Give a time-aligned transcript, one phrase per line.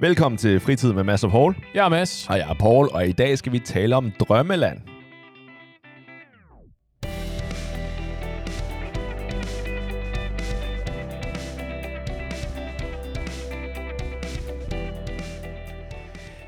[0.00, 1.56] Velkommen til Fritid med Mads og Paul.
[1.74, 2.28] Jeg er Mads.
[2.30, 4.78] Og jeg er Paul, og i dag skal vi tale om Drømmeland.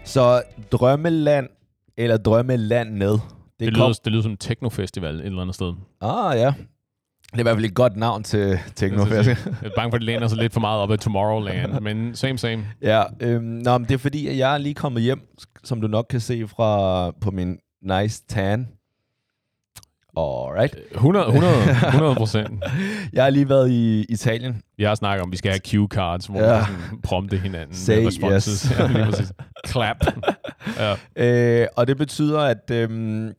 [0.04, 0.42] Så
[0.72, 1.48] Drømmeland,
[1.96, 3.20] eller Drømmelandet, Det,
[3.60, 3.88] det, det, kom...
[3.88, 5.74] lyder, det lyder som en technofestival et eller andet sted.
[6.00, 6.52] Ah, ja.
[7.32, 9.28] Det er i hvert fald et godt navn til Teknofest.
[9.28, 12.16] Jeg er bange for, at det læner sig lidt for meget op ad Tomorrowland, men
[12.16, 12.64] same same.
[12.82, 15.20] Ja, øhm, nå, men det er fordi, at jeg er lige kommet hjem,
[15.64, 18.68] som du nok kan se fra på min nice tan.
[20.16, 20.76] Alright.
[20.94, 21.52] 100, 100,
[21.88, 22.64] 100 procent.
[23.12, 24.62] Jeg har lige været i Italien.
[24.76, 26.60] Vi har snakket om, at vi skal have cue cards, hvor Ja.
[26.64, 27.76] sådan prompte hinanden.
[27.76, 28.62] Say med responses.
[28.62, 28.78] yes.
[28.78, 29.68] Ja.
[29.68, 29.96] Clap.
[31.16, 31.62] ja.
[31.62, 33.32] Øh, og det betyder, at øhm,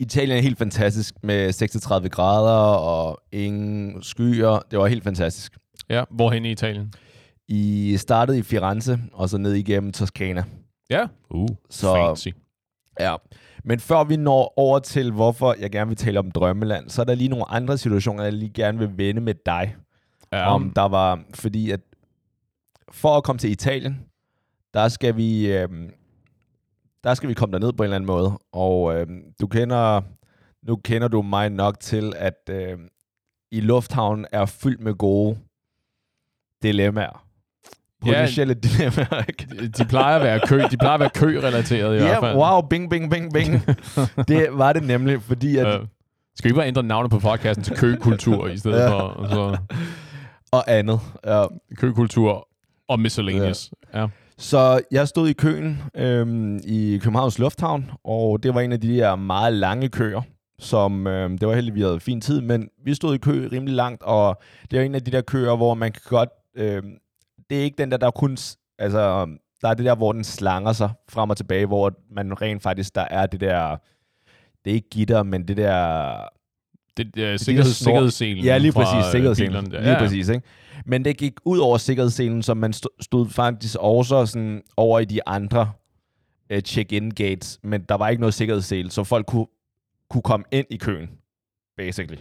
[0.00, 4.58] Italien er helt fantastisk med 36 grader og ingen skyer.
[4.70, 5.58] Det var helt fantastisk.
[5.88, 6.92] ja, hvorhen i Italien?
[7.48, 10.44] I startede i Firenze, og så ned igennem Toskana.
[10.90, 11.06] Ja.
[11.30, 12.28] Uh, Så- fancy.
[13.00, 13.14] Ja,
[13.64, 17.04] men før vi når over til, hvorfor jeg gerne vil tale om Drømmeland, så er
[17.06, 19.76] der lige nogle andre situationer, jeg lige gerne vil vende med dig.
[20.32, 21.80] Ja, Om der var, fordi at
[22.92, 24.00] for at komme til Italien,
[24.74, 25.90] der skal vi, øhm,
[27.04, 28.38] der skal vi komme derned på en eller anden måde.
[28.52, 30.00] Og øhm, du kender,
[30.62, 32.88] nu kender du mig nok til, at øhm,
[33.52, 35.38] i lufthavnen er fyldt med gode
[36.62, 37.24] dilemmaer.
[38.06, 38.10] Ja.
[38.12, 39.68] Potentielle dilemmaer, ikke?
[39.78, 42.36] de plejer at være kø, de plejer at være kø-relateret i hvert Ja, fald.
[42.36, 43.62] wow, bing, bing, bing, bing.
[44.28, 45.78] det var det nemlig, fordi at, Ja.
[46.36, 48.88] Skal vi bare ændre navnet på podcasten til køkultur i stedet Ja.
[48.90, 49.56] for og så
[50.52, 51.00] og andet.
[51.26, 51.44] Ja.
[51.76, 52.48] køkultur
[52.88, 53.70] og miscellaneous.
[53.94, 54.06] Ja.
[54.38, 58.96] Så jeg stod i køen øhm, i Københavns Lufthavn, og det var en af de
[58.96, 60.22] der meget lange køer,
[60.58, 63.74] som øhm, det var heldigt, vi havde fin tid, men vi stod i kø rimelig
[63.74, 64.40] langt, og
[64.70, 66.92] det er en af de der køer, hvor man kan godt, øhm,
[67.50, 68.36] det er ikke den der, der kun,
[68.78, 69.26] altså,
[69.62, 72.94] der er det der, hvor den slanger sig frem og tilbage, hvor man rent faktisk,
[72.94, 73.76] der er det der,
[74.64, 76.14] det er ikke gitter, men det der,
[76.96, 79.06] Det, er der sikkerheds, sikkerhedsselen Ja, lige præcis.
[79.06, 79.64] øh, Sikkerhedsselen.
[79.70, 79.98] Lige ja.
[79.98, 80.46] præcis, ikke?
[80.86, 85.28] Men det gik ud over sikkerhedsselen, som man stod, faktisk også sådan over i de
[85.28, 85.72] andre
[86.54, 89.46] uh, check-in gates, men der var ikke noget sikkerhedssel, så folk kunne,
[90.10, 91.10] kunne komme ind i køen,
[91.76, 92.18] basically.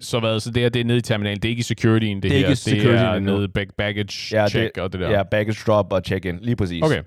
[0.00, 1.42] Så hvad, så det her, det er nede i terminalen.
[1.42, 2.48] Det er ikke i securityen, det, Det er her.
[2.74, 5.10] ikke det er nede bag baggage Ja, det- check og det der.
[5.10, 6.82] Ja, baggage drop og check-in, lige præcis.
[6.82, 7.02] Okay.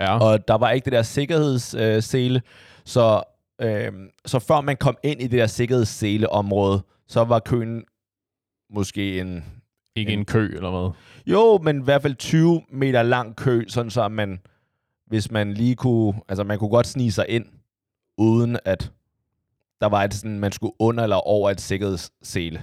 [0.00, 0.18] Ja.
[0.18, 2.42] Og der var ikke det der sikkerhedssele,
[2.84, 3.22] så,
[3.62, 3.92] øh,
[4.26, 7.84] så før man kom ind i det der sikkerhedssele-område, så var køen
[8.74, 9.44] måske en
[9.96, 10.90] ikke en kø eller hvad.
[11.26, 14.38] Jo, men i hvert fald 20 meter lang kø, sådan så man,
[15.06, 17.44] hvis man lige kunne, altså man kunne godt snige sig ind,
[18.18, 18.92] uden at
[19.80, 22.62] der var et sådan, man skulle under eller over et sikkerhedssele.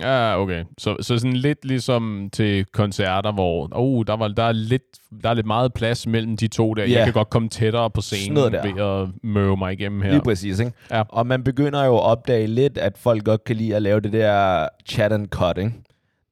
[0.00, 0.64] Ja, okay.
[0.78, 4.82] Så, så sådan lidt ligesom til koncerter, hvor oh, der, var, der, er lidt,
[5.22, 6.84] der er lidt meget plads mellem de to der.
[6.84, 6.92] Ja.
[6.92, 8.62] Jeg kan godt komme tættere på scenen der.
[8.62, 10.10] ved at møve mig igennem her.
[10.10, 10.72] Lige præcis, ikke?
[10.90, 11.02] Ja.
[11.08, 14.12] Og man begynder jo at opdage lidt, at folk godt kan lide at lave det
[14.12, 15.72] der chat and cut, ikke?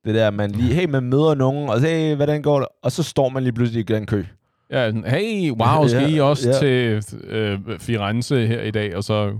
[0.05, 2.69] Det der, man lige, hey, man møder nogen, og så, hey, hvordan går det?
[2.83, 4.25] Og så står man lige pludselig i den kø.
[4.71, 6.59] Ja, hey, wow, skal I også ja.
[6.59, 8.97] til øh, Firenze her i dag?
[8.97, 9.33] Og så,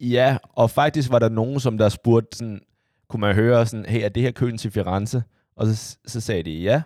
[0.00, 2.60] Ja, og faktisk var der nogen, som der spurgte sådan,
[3.08, 5.22] kunne man høre sådan, hey, er det her køen til Firenze?
[5.56, 6.82] Og så, så sagde de ja.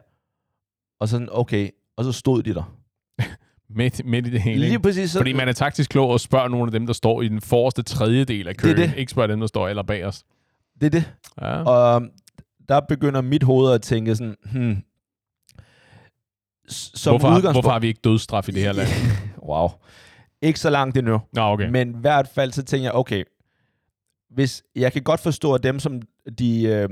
[1.01, 1.69] Og sådan, okay.
[1.97, 2.75] Og så stod de der.
[3.77, 4.67] midt, midt i det hele.
[4.67, 5.11] Lige præcis.
[5.11, 7.41] Så, Fordi man er taktisk klog og spørger nogle af dem, der står i den
[7.41, 8.77] forreste tredjedel af køen.
[8.77, 8.97] Det det.
[8.97, 10.25] Ikke spørger dem, der står aller bag os.
[10.81, 11.13] det er det.
[11.41, 11.63] Ja.
[11.63, 12.03] Og
[12.69, 14.83] der begynder mit hoved at tænke sådan, hmm,
[16.69, 17.55] som hvorfor, udgangspunkt...
[17.55, 18.89] hvorfor har vi ikke dødsstraf i det her land?
[19.51, 19.69] wow.
[20.43, 21.21] Ikke så langt endnu.
[21.33, 21.69] Nå, okay.
[21.69, 23.25] Men i hvert fald, så tænker jeg, okay,
[24.31, 26.03] hvis, jeg kan godt forstå, at dem, som
[26.39, 26.89] de, øh,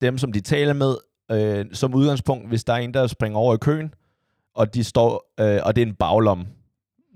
[0.00, 0.96] dem, som de taler med,
[1.30, 3.94] øh, som udgangspunkt, hvis der er en, der springer over i køen,
[4.54, 6.46] og de står, øh, og det er en baglomme.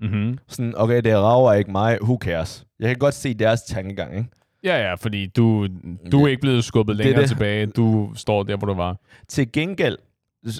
[0.01, 0.37] Mm-hmm.
[0.47, 2.65] Sådan, okay, det rager ikke mig, who cares?
[2.79, 4.29] Jeg kan godt se deres tankegang, ikke?
[4.63, 5.67] Ja, ja, fordi du,
[6.11, 7.29] du er ikke blevet skubbet Det er længere det.
[7.29, 7.65] tilbage.
[7.65, 8.97] Du står der, hvor du var.
[9.27, 9.97] Til gengæld,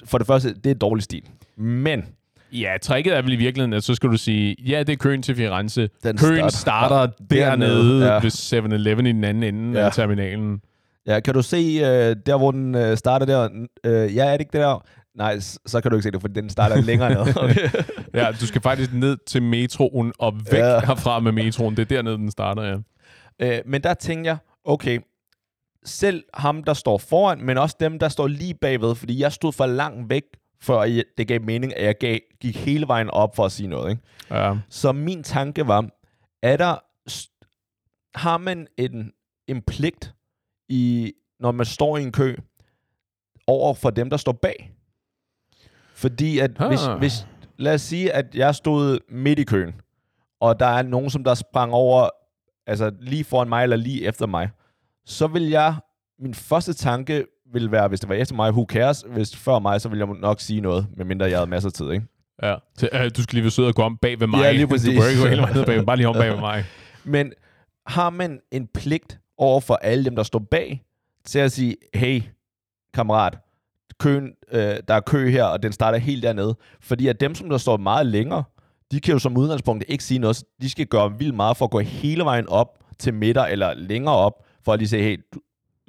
[0.04, 1.22] for det første, det er dårlig stil.
[1.56, 2.04] Men
[2.52, 5.22] Ja, tricket er vel i virkeligheden, at så skal du sige, ja, det er køen
[5.22, 5.88] til Firenze.
[6.04, 8.20] Den køen starter- starter dernede, ja.
[8.20, 9.86] ved 7-Eleven i den anden ende Ja.
[9.86, 10.60] af terminalen.
[11.06, 13.48] ja, kan du se, øh, der hvor den øh, starter der,
[13.84, 14.84] øh, ja, er det ikke det der?
[15.16, 17.34] Nej, så kan du ikke se det, for den starter længere ned.
[17.36, 17.68] Okay.
[18.14, 20.80] Ja, du skal faktisk ned til metroen og væk ja.
[20.86, 21.76] herfra med metroen.
[21.76, 22.76] Det er dernede, den starter, ja.
[23.38, 25.00] Øh, men der tænker jeg, okay,
[25.84, 29.52] selv ham, der står foran, men også dem, der står lige bagved, fordi jeg stod
[29.52, 30.22] for langt væk,
[30.60, 33.90] før det gav mening, at jeg gav, gik hele vejen op for at sige noget.
[33.90, 34.02] Ikke?
[34.30, 34.56] ja.
[34.68, 35.88] Så min tanke var,
[36.42, 36.76] er der,
[38.18, 39.12] har man en,
[39.46, 40.14] en pligt,
[40.68, 42.36] i, når man står i en kø,
[43.46, 44.72] over for dem, der står bag?
[45.94, 46.98] Fordi at hvis, Ah.
[46.98, 47.26] hvis,
[47.56, 49.80] lad os sige, at jeg stod midt i køen,
[50.40, 52.10] og der er nogen, som der sprang over,
[52.68, 54.50] altså lige foran mig eller lige efter mig,
[55.06, 55.74] så vil jeg,
[56.18, 59.04] min første tanke vil være, hvis det var efter mig, who cares?
[59.08, 61.90] Hvis før mig, så vil jeg nok sige noget, medmindre jeg havde masser af tid,
[61.90, 62.06] ikke?
[62.42, 62.54] Ja.
[62.78, 64.40] Til, øh, du skal lige være sød og gå om bag ved mig.
[64.40, 64.98] Ja, lige Du præcis.
[65.00, 66.64] bør ikke gå hele vejen ned bag, bare lige om bag ved mig.
[67.04, 67.32] Men
[67.86, 70.82] har man en pligt over for alle dem, der står bag,
[71.24, 72.22] til at sige, hey,
[72.94, 73.38] kammerat,
[74.00, 76.56] køen, øh, der er kø her, og den starter helt dernede.
[76.80, 78.44] Fordi at dem, som der står meget længere,
[78.92, 80.44] de kan jo som udgangspunkt ikke sige noget.
[80.62, 84.14] De skal gøre vildt meget for at gå hele vejen op til midter eller længere
[84.14, 85.40] op, for at lige sige, hey, du,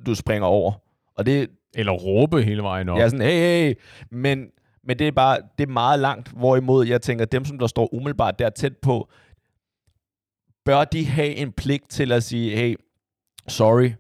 [0.05, 0.71] du springer over.
[1.15, 2.97] Og det Eller råbe hele vejen op.
[2.99, 3.75] er sådan, hey, hey,
[4.11, 4.47] men,
[4.83, 7.93] men det er bare, det er meget langt, hvorimod jeg tænker, dem, som der står
[7.93, 9.09] umiddelbart der tæt på,
[10.65, 12.75] bør de have en pligt til at sige, hey,
[13.47, 13.91] sorry,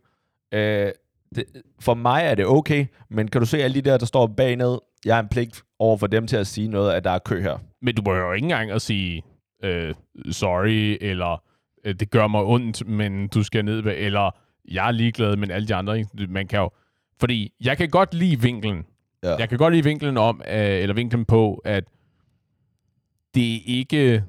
[0.53, 0.91] øh,
[1.35, 1.45] det,
[1.79, 4.81] for mig er det okay, men kan du se alle de der, der står bagnede,
[5.05, 7.41] jeg har en pligt over for dem til at sige noget, at der er kø
[7.41, 7.57] her.
[7.81, 9.23] Men du behøver jo ikke engang at sige
[9.63, 9.93] øh,
[10.31, 11.43] sorry, eller
[11.85, 14.31] øh, det gør mig ondt, men du skal ned ved, eller
[14.71, 16.69] jeg er ligeglad, men alle de andre, man kan jo...
[17.19, 18.85] Fordi jeg kan godt lide vinklen.
[19.23, 19.35] Ja.
[19.35, 21.83] Jeg kan godt lide vinklen om, øh, eller vinklen på, at
[23.35, 24.23] det er ikke...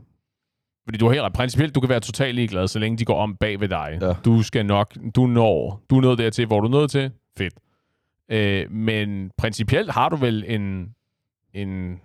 [0.84, 1.34] Fordi du har helt.
[1.34, 3.98] Principielt, du kan være totalt ligeglad, så længe de går om bag ved dig.
[4.00, 4.12] Ja.
[4.24, 4.94] Du skal nok...
[5.14, 5.82] Du når...
[5.90, 7.10] Du er nået dertil, hvor du er nået til.
[7.38, 7.54] Fedt.
[8.30, 10.94] Øh, men principielt har du vel en,
[11.54, 12.00] en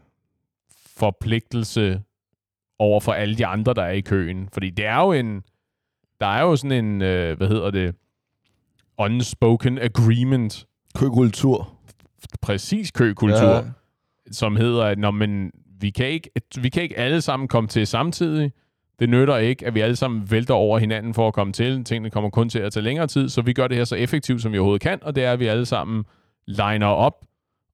[0.97, 2.01] forpligtelse
[2.79, 4.49] over for alle de andre, der er i køen.
[4.53, 5.43] Fordi det er jo en...
[6.19, 7.01] Der er jo sådan en...
[7.01, 7.95] Øh, hvad hedder det?
[8.97, 10.67] Unspoken agreement.
[10.95, 11.73] Køkultur.
[12.41, 13.55] Præcis køkultur.
[13.55, 13.63] Ja.
[14.31, 16.29] Som hedder, at når man, vi, kan ikke,
[16.61, 18.51] vi kan ikke alle sammen komme til samtidig.
[18.99, 21.83] Det nytter ikke, at vi alle sammen vælter over hinanden for at komme til.
[21.83, 24.41] Tingene kommer kun til at tage længere tid, så vi gør det her så effektivt,
[24.41, 26.05] som vi overhovedet kan, og det er, at vi alle sammen
[26.47, 27.25] liner op,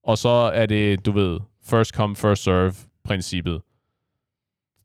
[0.04, 2.74] og så er det, du ved, first come, first serve
[3.04, 3.62] princippet.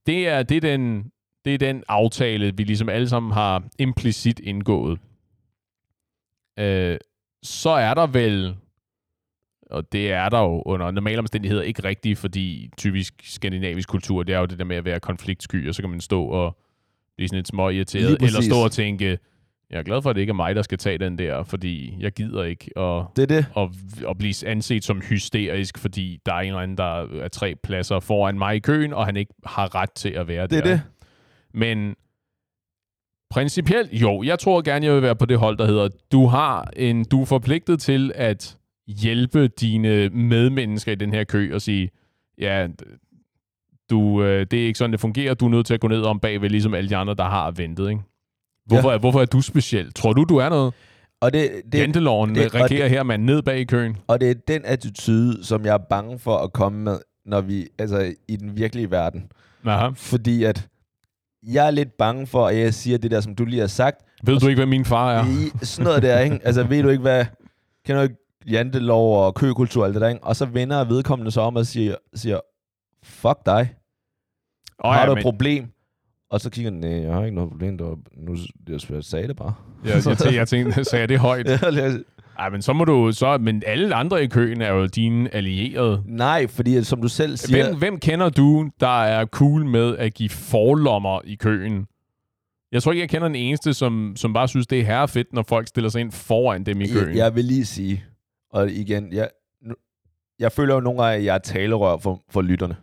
[0.07, 1.13] Det er, det er, den,
[1.45, 4.99] det er den aftale, vi ligesom alle sammen har implicit indgået.
[6.59, 6.99] Øh,
[7.43, 8.57] så er der vel,
[9.71, 14.35] og det er der jo under normale omstændigheder ikke rigtigt, fordi typisk skandinavisk kultur, det
[14.35, 16.59] er jo det der med at være konfliktsky, og så kan man stå og
[17.17, 19.19] blive sådan lidt små irriteret, eller stå og tænke,
[19.71, 21.97] jeg er glad for, at det ikke er mig, der skal tage den der, fordi
[22.01, 23.47] jeg gider ikke at, Det er det.
[23.57, 23.69] at,
[24.11, 28.01] at blive anset som hysterisk, fordi der er en eller anden, der er tre pladser
[28.01, 30.71] foran mig i køen, og han ikke har ret til at være Det er der.
[30.71, 30.83] det.
[31.55, 31.95] Men
[33.31, 36.71] principielt, jo, jeg tror gerne, jeg vil være på det hold, der hedder, du har
[36.77, 41.91] en, du er forpligtet til at hjælpe dine medmennesker i den her kø og sige,
[42.39, 42.69] ja,
[43.91, 45.35] du, øh, det er ikke sådan, det fungerer.
[45.35, 47.51] Du er nødt til at gå ned om bagved, ligesom alle de andre, der har
[47.51, 47.89] ventet.
[47.91, 48.01] Ikke?
[48.67, 48.99] Hvorfor, ja.
[48.99, 49.93] hvorfor er du speciel?
[49.93, 50.75] Tror du, du er noget?
[51.21, 53.97] Og det, det, Janteloven det- reagerer her, man ned bag i køen.
[54.07, 57.67] Og det er den attitude, som jeg er bange for at komme med, når vi,
[57.79, 59.31] altså i den virkelige verden.
[59.67, 59.89] Aha.
[59.95, 60.69] Fordi at
[61.43, 63.97] jeg er lidt bange for, at jeg siger det der, som du lige har sagt.
[64.23, 65.25] Ved du ikke, hvad min far er?
[65.27, 66.41] I, sådan noget der, ikke?
[66.45, 67.25] Altså ved du ikke, hvad...
[67.87, 68.17] Kender du ikke
[68.51, 70.25] jantelov og køkultur og alt det der, ikke?
[70.25, 72.41] Og så vender vedkommende sig om og siger, siger
[73.05, 73.75] fuck dig,
[74.79, 75.67] Oh, har ja, du men, et problem?
[76.31, 78.37] Og så kigger han, nej, jeg har ikke noget problem, det var, nu
[78.69, 79.55] jeg sagde det bare.
[79.85, 81.47] jeg, jeg, tænkte, jeg tænkte, sagde jeg det højt?
[81.63, 81.93] Ja,
[82.39, 83.39] Ej, men så må du så...
[83.39, 86.03] Men alle andre i køen er jo dine allierede.
[86.07, 87.65] Nej, fordi som du selv siger...
[87.65, 91.87] Hvem, hvem kender du, der er cool med at give forlommer i køen?
[92.73, 95.43] Jeg tror ikke, jeg kender den eneste, som, som bare synes, det er herrefedt, når
[95.49, 97.09] folk stiller sig ind foran dem i køen.
[97.09, 98.05] Jeg, jeg vil lige sige,
[98.51, 99.29] og igen, jeg,
[99.63, 99.75] nu,
[100.39, 102.77] jeg føler jo nogle gange, at jeg er talerør for, for lytterne.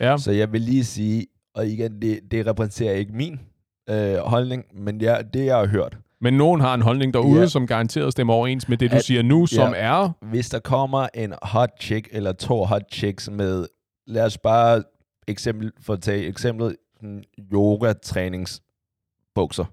[0.00, 0.16] ja.
[0.18, 3.40] Så jeg vil lige sige, og igen, det, det repræsenterer ikke min
[3.90, 5.98] øh, holdning, men jeg, det jeg har hørt.
[6.20, 7.46] Men nogen har en holdning derude, Ja.
[7.46, 10.10] som garanteret stemmer overens med det, du At- siger nu, som er...
[10.22, 13.66] Hvis der kommer en hot chick, eller to hot chicks med,
[14.06, 14.82] lad os bare
[15.28, 16.76] eksempel, for at tage eksemplet,
[17.52, 19.64] yoga-træningsbukser,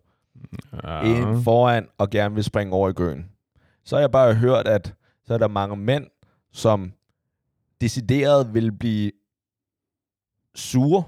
[0.83, 1.01] Ja.
[1.03, 3.25] en foran og gerne vil springe over i køen.
[3.85, 4.93] Så har jeg bare hørt, at
[5.25, 6.07] så er der mange mænd,
[6.51, 6.91] som
[7.81, 9.11] decideret vil blive
[10.55, 11.03] sure,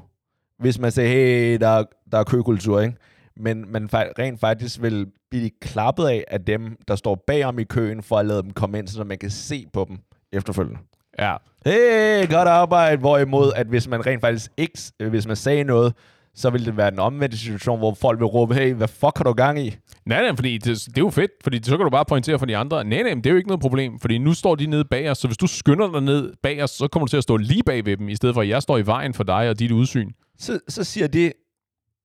[0.60, 2.96] hvis man siger, hey, der, er- der er køkultur, ikke?
[3.38, 8.04] Men man rent faktisk vil blive klappet af af dem, der står bagom i køen,
[8.04, 9.98] for at lade dem komme ind, så man kan se på dem
[10.34, 10.80] efterfølgende.
[11.20, 11.36] ja.
[11.66, 12.98] Hey, godt arbejde.
[12.98, 15.94] Hvorimod, at hvis man rent faktisk ikke, øh, hvis man sagde noget,
[16.36, 19.24] så ville det være den omvendte situation, hvor folk vil råbe, hey, hvad fuck har
[19.24, 19.76] du gang i?
[20.06, 22.46] Nej, nej, fordi det, det er jo fedt, fordi så kan du bare pointere for
[22.46, 22.84] de andre.
[22.84, 25.18] Nej, nej, det er jo ikke noget problem, fordi nu står de nede bag os,
[25.18, 27.64] så hvis du skynder dig ned bag os, så kommer du til at stå lige
[27.64, 29.72] bag ved dem, i stedet for at jeg står i vejen for dig og dit
[29.72, 30.12] udsyn.
[30.38, 31.32] Så, så siger de,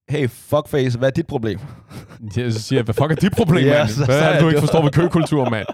[0.09, 1.59] hey, fuckface, hvad er dit problem?
[2.37, 3.97] Jeg så siger jeg, hvad fuck er dit problem, Ja, mand?
[3.97, 5.67] Hvad så er er det, du ikke forstår ved køkultur, mand?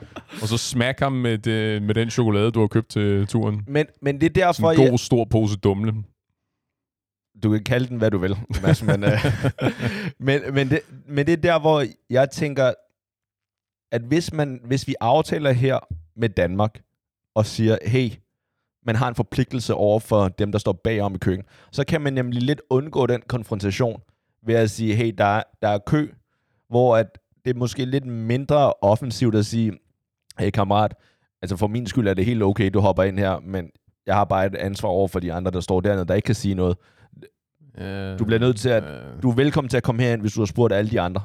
[0.43, 3.63] Og så smack ham med, det, med den chokolade, du har købt til turen.
[3.67, 5.93] Men, men det er derfor, Sådan en jeg, god, stor pose dumle.
[7.43, 9.25] du kan kalde den, hvad du vil, Mads, men, øh,
[10.27, 12.73] men, men, det, men det er der, hvor jeg tænker,
[13.93, 15.79] at hvis, man, hvis vi aftaler her
[16.21, 16.81] med Danmark,
[17.35, 18.11] og siger, hey,
[18.87, 22.13] man har en forpligtelse over for dem, der står bagom i køen, så kan man
[22.13, 24.01] nemlig lidt undgå den konfrontation
[24.47, 26.09] ved at sige, hey, der er, der er kø,
[26.69, 29.73] hvor at det er måske lidt mindre offensivt at sige,
[30.39, 30.95] hey kammerat,
[31.43, 33.71] altså for min skyld er det helt okay, du hopper ind her, men
[34.07, 36.35] jeg har bare et ansvar over for de andre, der står dernede, der ikke kan
[36.35, 36.77] sige noget.
[38.19, 40.41] Du bliver nødt til at- Øh, Du er velkommen til at komme herind, hvis du
[40.41, 41.21] har spurgt alle de andre.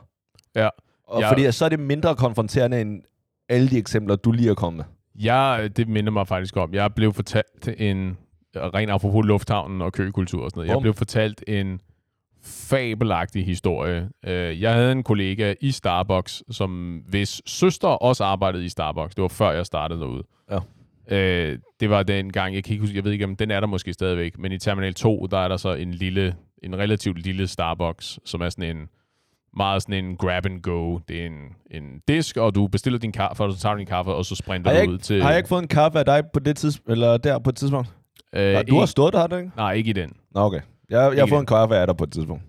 [0.56, 0.70] Ja.
[1.08, 1.32] Og Ja.
[1.32, 3.02] fordi så er det mindre konfronterende end
[3.50, 4.86] alle de eksempler, du lige er kommet med.
[5.24, 8.18] Jeg, det minder mig faktisk om, jeg blev fortalt en,
[8.56, 11.82] ren apropos lufthavnen og køkultur og sådan noget, jeg blev fortalt en
[12.44, 14.10] fabelagtig historie.
[14.26, 19.16] Øh, Jeg havde en kollega i Starbucks, som hvis søster også arbejdede i Starbucks.
[19.16, 20.24] Det var før jeg startede derude.
[20.52, 20.60] Ja.
[21.18, 23.60] Øh, det var den gang, jeg kan ikke huske, jeg ved ikke, om den er
[23.60, 27.20] der måske stadigvæk, men i Terminal 2, der er der så en lille, en relativt
[27.20, 28.90] lille Starbucks, som er sådan en,
[29.58, 30.98] meget sådan en grab and go.
[31.08, 31.34] Det er en,
[31.72, 34.36] en disk, og du bestiller din kaffe, og så tager du din kaffe, og så
[34.36, 35.22] sprinter Har jeg, du ud til...
[35.22, 37.56] har jeg ikke fået en kaffe af dig på det tidspunkt, eller der på et
[37.56, 37.90] tidspunkt?
[38.36, 39.52] Øh, Nej, du har ikke- stået der, har du ikke?
[39.58, 40.14] Nej, ikke i den.
[40.36, 40.60] Nå, okay.
[40.90, 42.44] Jeg, jeg har fået en kaffe af dig på et tidspunkt.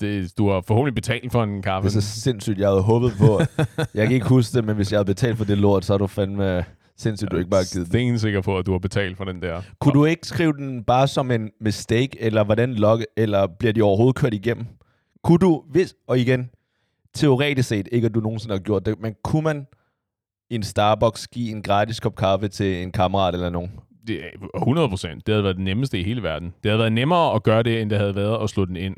[0.00, 1.88] Det, du har forhåbentlig betalt for en kaffe.
[1.88, 3.40] Det er så sindssygt, jeg havde håbet på.
[3.94, 5.98] jeg kan ikke huske det, men hvis jeg havde betalt for det lort, så er
[5.98, 6.64] du fandme
[6.96, 7.92] sindssygt, du ikke bare har givet det.
[7.92, 9.62] sten sikker på, at du har betalt for den der.
[9.80, 13.82] Kunne du ikke skrive den bare som en mistake, eller hvordan log, eller bliver de
[13.82, 14.66] overhovedet kørt igennem?
[15.24, 16.50] Kunne du, hvis, og igen,
[17.14, 19.66] teoretisk set, ikke at du nogensinde har gjort det, men kunne man
[20.50, 23.70] i en Starbucks give en gratis kop kaffe til en kammerat eller nogen?
[24.06, 25.26] Det er 100 procent.
[25.26, 26.54] Det havde været det nemmeste i hele verden.
[26.62, 28.96] Det havde været nemmere at gøre det, end det havde været at slå den ind.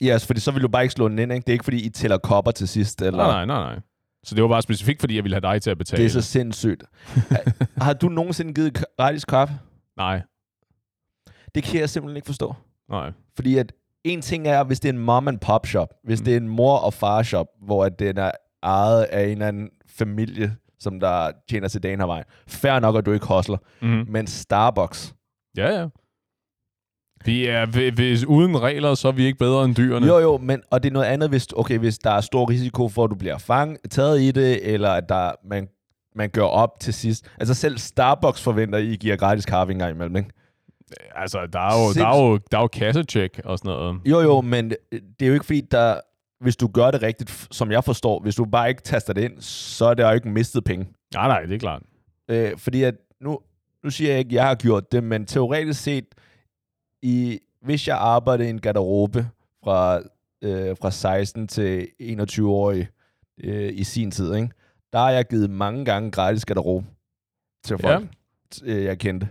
[0.00, 1.44] Ja, yes, fordi så vil du bare ikke slå den ind, ikke?
[1.44, 3.26] Det er ikke, fordi I tæller kopper til sidst, eller...
[3.26, 3.80] Nej, nej, nej, nej.
[4.24, 6.02] Så det var bare specifikt, fordi jeg ville have dig til at betale.
[6.02, 6.84] Det er så sindssygt.
[7.76, 9.54] har, du nogensinde givet gratis kaffe?
[9.96, 10.22] Nej,
[11.54, 12.54] Det kan jeg simpelthen ikke forstå.
[12.90, 13.12] nej.
[13.36, 13.72] Fordi at
[14.04, 16.24] en ting er, hvis det er en mom and pop shop, hvis Mm.
[16.24, 18.30] det er en mor og far shop, hvor at den er
[18.62, 22.24] ejet af en eller anden familie, som der tjener til dagen her vej.
[22.48, 23.56] Fair nok, at du ikke hostler.
[23.82, 24.12] Mm-hmm.
[24.12, 25.14] Men Starbucks.
[25.56, 25.86] Ja, ja.
[27.24, 30.06] Vi er, hvi- hvis uden regler, så er vi ikke bedre end dyrene.
[30.06, 32.88] Jo, jo, men, og det er noget andet, hvis, okay, hvis der er stor risiko
[32.88, 35.68] for, at du bliver fang, taget i det, eller at der, man,
[36.16, 37.26] man gør op til sidst.
[37.40, 40.30] Altså selv Starbucks forventer, at I giver gratis kaffe en gang imellem, ikke?
[41.14, 44.00] Altså, der er jo, der er jo, der er jo kassetjek og sådan noget.
[44.06, 46.00] Jo, jo, men det er jo ikke fordi, der,
[46.40, 49.40] hvis du gør det rigtigt, som jeg forstår, hvis du bare ikke taster det ind,
[49.40, 50.86] så er det jo ikke mistet penge.
[51.14, 51.82] Nej, nej, det er klart.
[52.30, 53.38] Øh, fordi at nu,
[53.84, 56.04] nu siger jeg ikke, at jeg har gjort det, men teoretisk set,
[57.02, 59.28] i, hvis jeg arbejder i en garderobe
[59.64, 60.00] fra,
[60.42, 62.70] øh, fra 16 til 21 år
[63.44, 64.48] øh, i sin tid, ikke?
[64.92, 66.86] der har jeg givet mange gange gratis garderobe
[67.64, 68.06] til folk,
[68.66, 68.72] Ja.
[68.74, 68.82] ja.
[68.82, 69.28] jeg kendte.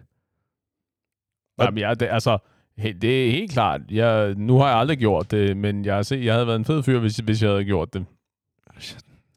[1.60, 2.38] Jamen, ja, det, altså,
[2.78, 3.82] det er helt klart.
[3.92, 6.66] Jeg, nu har jeg aldrig gjort det, men jeg, har set, jeg havde været en
[6.66, 8.06] fed fyr, hvis, hvis jeg havde gjort det.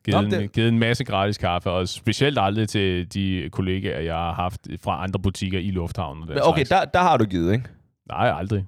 [0.05, 4.01] Givet, Nå, en, det- givet en masse gratis kaffe, og specielt aldrig til de kollegaer,
[4.01, 6.25] jeg har haft fra andre butikker i lufthavnen.
[6.29, 6.69] Men okay, slags.
[6.69, 7.65] der, der har du givet, ikke?
[8.09, 8.67] Nej, aldrig.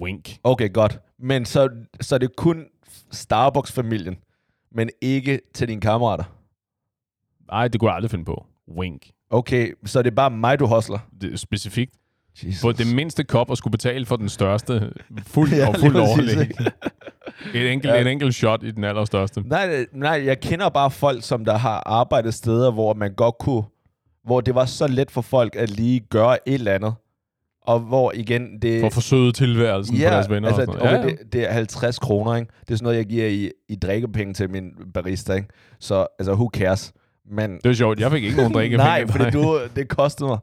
[0.00, 0.36] Wink.
[0.44, 1.00] Okay, godt.
[1.18, 1.68] Men så,
[2.00, 2.64] så er det kun
[3.10, 4.16] Starbucks-familien,
[4.72, 6.24] men ikke til dine kammerater.
[7.50, 8.46] Nej, det kunne jeg aldrig finde på.
[8.76, 9.10] Wink.
[9.30, 10.98] Okay, så er det bare mig, du hostler.
[11.20, 11.94] Det er specifikt.
[12.42, 12.62] Jesus.
[12.62, 14.90] På det mindste kop og skulle betale for den største.
[15.26, 16.50] Fuld Ja, og fuld overlæg.
[17.54, 18.00] Et enkelt, Ja.
[18.00, 19.42] et enkelt shot i den allerstørste.
[19.46, 23.62] Nej, nej, jeg kender bare folk, som der har arbejdet steder, hvor man godt kunne,
[24.24, 26.94] hvor det var så let for folk at lige gøre et eller andet.
[27.66, 28.80] Og hvor igen, det...
[28.80, 30.48] For at forsøge tilværelsen ja, for deres venner.
[30.48, 30.98] altså, og sådan noget.
[30.98, 31.22] okay, Ja, ja.
[31.24, 32.52] det, det er 50 kroner, ikke?
[32.60, 35.48] Det er sådan noget, jeg giver i, i drikkepenge til min barista, ikke?
[35.80, 36.92] Så, altså, who cares?
[37.30, 38.00] Men, Det er sjovt.
[38.00, 38.76] Jeg fik ikke nogen drikke.
[38.76, 40.38] nej, fordi du, det kostede mig.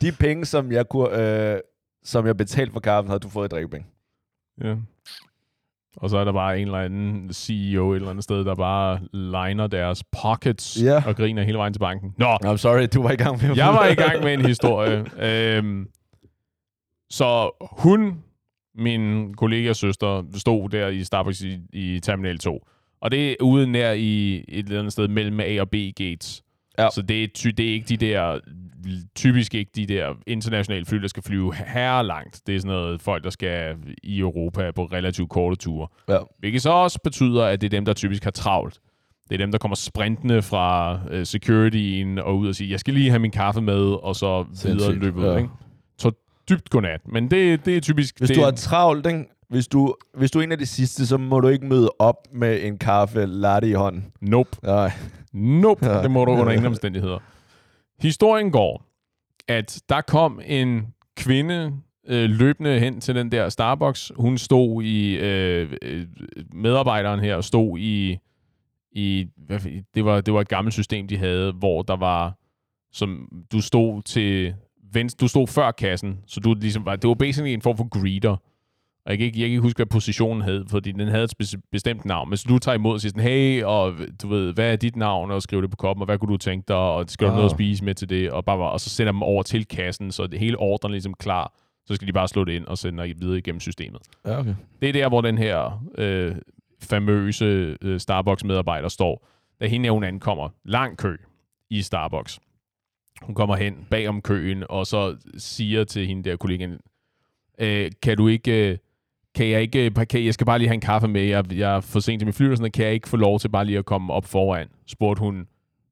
[0.00, 1.58] De penge, som jeg kunne, øh,
[2.04, 3.86] som jeg betalte for kaffen, havde du fået i drikkepenge.
[4.64, 4.76] Ja.
[5.96, 9.00] Og så er der bare en eller anden CEO et eller andet sted, der bare
[9.12, 11.02] liner deres pockets Ja.
[11.06, 12.14] og griner hele vejen til banken.
[12.18, 15.04] Nå, I'm sorry, du var i gang med jeg var i gang med en historie.
[15.18, 15.88] Øhm,
[17.10, 18.22] så hun,
[18.74, 22.66] min kollegas søster, stod der i Starbucks i, i Terminal 2.
[23.00, 26.42] Og det er ude nær i et eller andet sted mellem A og B gates.
[26.78, 26.88] Ja.
[26.94, 28.40] Så det er, ty, det er ikke de der,
[29.14, 32.40] typisk ikke de der internationale fly, der skal flyve her langt.
[32.46, 35.88] Det er sådan noget folk, der skal i Europa på relativt korte ture.
[36.08, 36.18] Ja.
[36.38, 38.80] Hvilket så også betyder, at det er dem, der typisk har travlt.
[39.28, 42.94] Det er dem, der kommer sprintende fra uh, securityen og ud og siger, jeg skal
[42.94, 45.24] lige have min kaffe med, og så videre Sindssygt, løbe ud.
[45.24, 45.36] ja.
[45.36, 45.48] Ikke?
[45.98, 46.10] Så
[46.50, 47.00] dybt godnat.
[47.08, 48.18] Men det, det er typisk...
[48.18, 49.24] Hvis det, du har travlt, ikke?
[49.50, 52.16] hvis du, hvis du er en af de sidste, så må du ikke møde op
[52.32, 54.06] med en kaffe latte i hånden.
[54.20, 54.50] Nope.
[54.62, 54.92] Nej.
[55.32, 56.02] Nope, ja.
[56.02, 57.18] det må du under ingen omstændigheder.
[58.00, 58.86] Historien går,
[59.48, 61.72] at der kom en kvinde
[62.06, 64.12] øh, løbende hen til den der Starbucks.
[64.16, 66.06] Hun stod i, øh, øh
[66.52, 68.18] medarbejderen her stod i,
[68.92, 69.60] i hvad,
[69.94, 72.38] det, var, det var et gammelt system, de havde, hvor der var,
[72.92, 74.54] som du stod til,
[74.92, 77.88] venstre, du stod før kassen, så du ligesom var, det var basically en form for
[77.88, 78.36] greeter.
[79.04, 81.54] Og jeg kan, ikke, jeg kan ikke huske, hvad positionen hed, fordi den havde et
[81.72, 82.28] bestemt navn.
[82.28, 84.96] Men så du tager imod og siger sådan, hey, og du ved, hvad er dit
[84.96, 87.30] navn, og skriver det på koppen, og hvad kunne du tænke dig, og skal du
[87.30, 87.36] oh.
[87.36, 90.12] noget at spise med til det, og, bare, og så sender dem over til kassen,
[90.12, 91.54] så det hele ordren er ligesom klar.
[91.86, 94.00] Så skal de bare slå det ind og sende det videre igennem systemet.
[94.26, 94.54] Ja, okay.
[94.80, 96.34] Det er der, hvor den her øh,
[96.82, 99.26] famøse øh, Starbucks-medarbejder står.
[99.60, 101.16] Da hende her, hun ankommer, lang kø
[101.70, 102.40] i Starbucks.
[103.22, 106.78] Hun kommer hen bag om køen, og så siger til hende der kollegaen,
[107.58, 108.70] øh, kan du ikke...
[108.70, 108.78] Øh,
[109.34, 111.80] kan jeg ikke parkere, jeg skal bare lige have en kaffe med, jeg, jeg er
[111.80, 113.78] for sent til min fly, og sådan, kan jeg ikke få lov til bare lige
[113.78, 114.66] at komme op foran?
[114.86, 115.46] Spurgte hun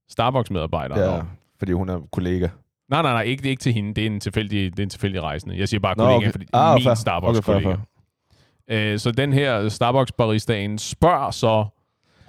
[0.08, 1.28] Starbucks-medarbejderen Ja, om.
[1.58, 2.48] fordi hun er kollega.
[2.90, 3.94] Nej, nej, nej, ikke, det er ikke til hende.
[3.94, 5.58] Det er en tilfældig, det er en tilfældig rejsende.
[5.58, 6.30] Jeg siger bare kollega, okay.
[6.30, 7.68] fordi ah, min Starbucks-kollega.
[7.68, 11.66] Okay, øh, så den her Starbucks-baristaen spørger så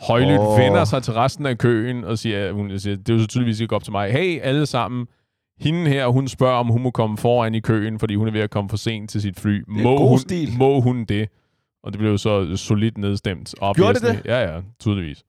[0.08, 0.60] højlydt, oh.
[0.60, 3.60] vender sig til resten af køen og siger, hun siger, det er jo så tydeligvis
[3.60, 4.12] ikke op til mig.
[4.12, 5.08] Hey, alle sammen,
[5.60, 8.42] hende her, hun spørger, om hun må komme foran i køen, fordi hun er ved
[8.42, 9.63] at komme for sent til sit fly.
[9.68, 10.50] Må hun, stil.
[10.58, 11.30] må hun det?
[11.84, 13.56] Og det blev jo så solidt nedstemt.
[13.75, 14.22] Gjorde det det?
[14.25, 15.24] Ja, ja, tydeligvis.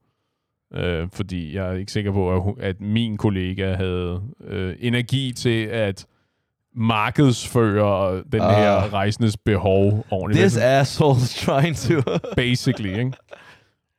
[0.74, 5.32] Øh, fordi jeg er ikke sikker på, at, hun, at min kollega havde øh, energi
[5.32, 6.06] til at
[6.74, 10.42] markedsføre den uh, her rejsendes behov ordentligt.
[10.42, 12.18] This asshole's trying to...
[12.36, 13.12] Basically, ikke?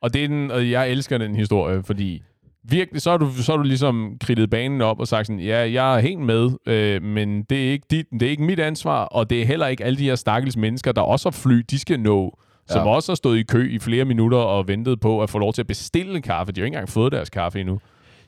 [0.00, 2.22] Og, det er den, og jeg elsker den historie, fordi
[2.64, 5.72] virkelig, så har du, så har du ligesom kridtet banen op og sagt sådan, ja,
[5.72, 9.04] jeg er helt med, øh, men det er, ikke dit, det er ikke mit ansvar,
[9.04, 11.78] og det er heller ikke alle de her stakkels mennesker, der også har fly, de
[11.78, 12.38] skal nå,
[12.68, 12.72] ja.
[12.72, 15.52] som også har stået i kø i flere minutter og ventet på at få lov
[15.52, 16.52] til at bestille kaffe.
[16.52, 17.80] De har ikke engang fået deres kaffe endnu.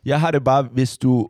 [0.05, 1.29] Jeg har det bare, hvis du,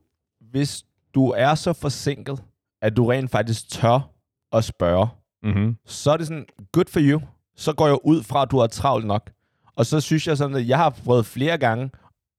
[0.50, 0.84] hvis
[1.14, 2.42] du er så forsinket,
[2.82, 4.10] at du rent faktisk tør
[4.52, 5.08] at spørge,
[5.42, 5.76] mm-hmm.
[5.86, 7.20] så er det sådan, good for you.
[7.56, 9.30] Så går jeg ud fra, at du har travlt nok.
[9.76, 11.90] Og så synes jeg sådan, at jeg har prøvet flere gange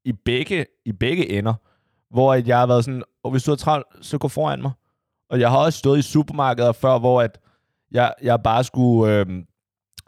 [0.05, 1.53] i begge, i begge ender,
[2.09, 4.71] hvor jeg har været sådan, og hvis du har travlt, så gå foran mig.
[5.29, 7.39] Og jeg har også stået i supermarkeder før, hvor at
[7.91, 9.25] jeg, jeg bare skulle øh,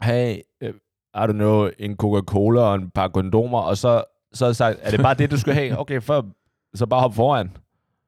[0.00, 0.74] have, øh,
[1.14, 4.78] I don't know, en Coca-Cola og en par kondomer, og så, så har jeg sagt,
[4.82, 5.78] er det bare det, du skal have?
[5.78, 6.26] Okay, for,
[6.74, 7.56] så bare hop foran.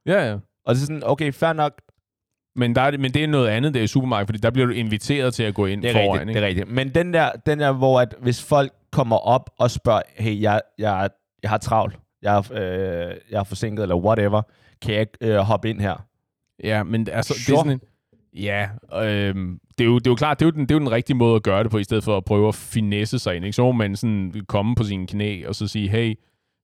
[0.06, 0.34] Ja, ja.
[0.64, 1.72] Og det er sådan, okay, fair nok.
[2.56, 4.66] Men, der er, men det er noget andet, det er i supermarkedet, fordi der bliver
[4.66, 6.10] du inviteret til at gå ind det er foran.
[6.12, 6.40] Rigtigt, ikke?
[6.40, 6.70] Det er rigtigt.
[6.70, 10.60] Men den der, den der, hvor at hvis folk kommer op og spørger, hey, jeg,
[10.78, 11.10] jeg,
[11.42, 14.42] jeg har travlt, jeg er, øh, jeg er forsinket, eller whatever,
[14.82, 16.06] kan jeg øh, hoppe ind her?
[16.64, 17.44] Ja, men altså, sure.
[17.46, 17.80] det er sådan en,
[18.34, 19.34] Ja, øh,
[19.78, 20.90] det, er jo, det er jo klart, det er jo, den, det er jo den
[20.90, 23.44] rigtige måde at gøre det på, i stedet for at prøve at finesse sig ind.
[23.44, 23.56] Ikke?
[23.56, 26.14] Så må man sådan komme på sine knæ og så sige, hey,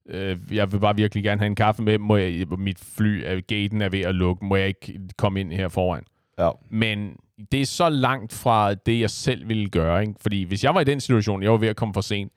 [0.09, 3.41] øh, jeg vil bare virkelig gerne have en kaffe med, må jeg, mit fly, er,
[3.41, 6.03] gaten er ved at lukke, må jeg ikke komme ind her foran?
[6.39, 6.51] Ja.
[6.71, 7.17] Men
[7.53, 10.01] det er så langt fra det, jeg selv ville gøre.
[10.01, 10.15] Ikke?
[10.21, 12.33] Fordi hvis jeg var i den situation, jeg var ved at komme for sent,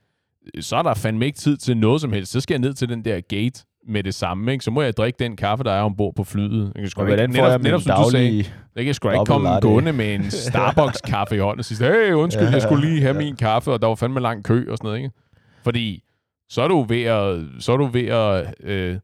[0.59, 2.31] så er der fandme ikke tid til noget som helst.
[2.31, 4.63] Så skal jeg ned til den der gate med det samme, ikke?
[4.63, 6.71] så må jeg drikke den kaffe, der er ombord på flyet.
[6.75, 9.93] Jeg kan hvordan får jeg netop, som du sagde, jeg kan sgu ikke komme gående
[9.93, 13.19] med en Starbucks-kaffe i hånden og sige, hey, undskyld, ja, jeg skulle lige have ja.
[13.19, 14.97] min kaffe, og der var fandme lang kø og sådan noget.
[14.97, 15.11] Ikke?
[15.63, 16.03] Fordi
[16.49, 18.97] så er du ved at, så er du ved at øh,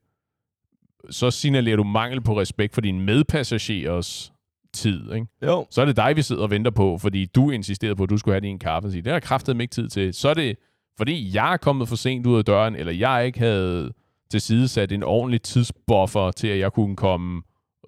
[1.10, 4.34] så signalerer du mangel på respekt for dine medpassagerers
[4.74, 5.14] tid.
[5.14, 5.28] Ikke?
[5.46, 5.66] Jo.
[5.72, 8.18] Så er det dig, vi sidder og venter på, fordi du insisterede på, at du
[8.18, 8.88] skulle have din kaffe.
[8.88, 10.14] Og sige, det har kraftet ikke tid til.
[10.14, 10.58] Så er det,
[10.98, 13.92] fordi jeg er kommet for sent ud af døren, eller jeg ikke havde
[14.32, 17.42] tilsidesat en ordentlig tidsbuffer til, at jeg kunne komme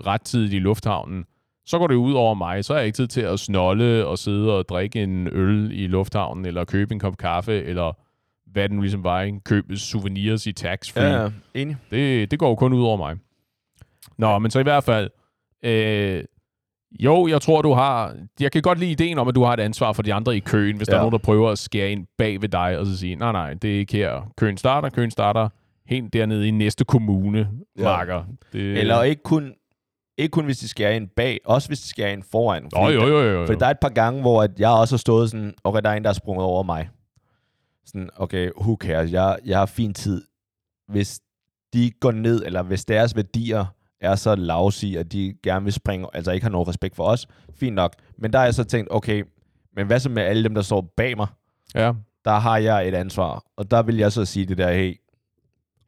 [0.05, 1.25] ret tidligt i lufthavnen.
[1.65, 2.65] Så går det ud over mig.
[2.65, 5.87] Så har jeg ikke tid til at snolle og sidde og drikke en øl i
[5.87, 7.93] lufthavnen, eller købe en kop kaffe, eller
[8.51, 9.39] hvad det nu ligesom var, ikke?
[9.39, 11.21] købe souvenirs i tax-free.
[11.21, 11.77] Ja, enig.
[11.91, 13.17] Det, det går jo kun ud over mig.
[14.17, 14.39] Nå, ja.
[14.39, 15.09] men så i hvert fald,
[15.63, 16.23] øh,
[16.91, 18.15] jo, jeg tror, du har...
[18.39, 20.39] Jeg kan godt lide ideen om, at du har et ansvar for de andre i
[20.39, 20.91] køen, hvis ja.
[20.91, 23.31] der er nogen, der prøver at skære ind bag ved dig, og så sige, nej,
[23.31, 24.31] nej, det er ikke her.
[24.37, 25.49] Køen starter, køen starter
[25.85, 27.83] helt dernede i næste kommune, ja.
[27.83, 28.23] Marker.
[28.53, 28.77] Det...
[28.77, 29.53] Eller ikke kun,
[30.17, 32.69] ikke kun hvis de skærer ind bag, også hvis de skærer ind foran.
[32.75, 33.45] Fordi, jo, jo, jo, jo, jo.
[33.45, 35.89] For der er et par gange, hvor at jeg også har stået sådan, okay, der
[35.89, 36.89] er en, der er sprunget over mig.
[37.85, 40.23] Sådan, okay, who cares, jeg, jeg har fin tid.
[40.87, 41.19] Hvis
[41.73, 43.65] de går ned, eller hvis deres værdier
[44.01, 47.27] er så lavsige, at de gerne vil springe, altså ikke har nogen respekt for os,
[47.59, 47.93] fint nok.
[48.17, 49.23] Men der har jeg så tænkt, okay,
[49.75, 51.27] men hvad så med alle dem, der står bag mig?
[51.75, 51.91] Ja.
[52.25, 53.43] Der har jeg et ansvar.
[53.57, 54.99] Og der vil jeg så sige det der, hey,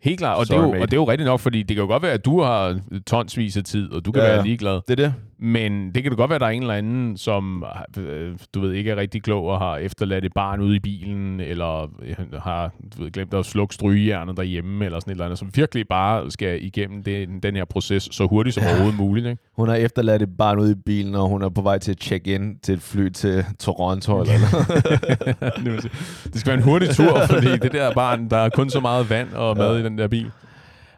[0.02, 1.82] Helt klart, og, det er jo, og det er jo rigtigt nok, fordi det kan
[1.84, 4.82] jo godt være, at du har tonsvis af tid, og du kan ja, være ligeglad.
[4.88, 5.14] Det er det.
[5.42, 7.66] Men det kan da godt være, at der er en eller anden, som
[7.98, 11.40] øh, du ved, ikke er rigtig klog og har efterladt et barn ude i bilen,
[11.40, 15.40] eller øh, har du ved, glemt at slukke strygehjernet derhjemme, eller sådan et eller andet,
[15.40, 19.28] som virkelig bare skal igennem det, den her proces så hurtigt som overhovedet muligt.
[19.28, 19.42] Ikke?
[19.56, 22.02] Hun har efterladt et barn ude i bilen, og hun er på vej til at
[22.02, 24.22] check in til et fly til Toronto.
[24.22, 24.34] Eller
[25.64, 25.84] noget.
[26.24, 29.10] det skal være en hurtig tur, fordi det der barn, der er kun så meget
[29.10, 29.80] vand og mad ja.
[29.80, 30.32] i den der bil.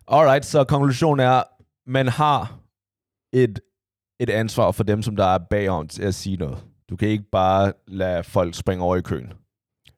[0.07, 1.43] Alright, så konklusionen er,
[1.87, 2.53] man har
[3.33, 3.59] et
[4.21, 6.57] et ansvar for dem, som der er bagom til at sige noget.
[6.89, 9.33] Du kan ikke bare lade folk springe over i køen.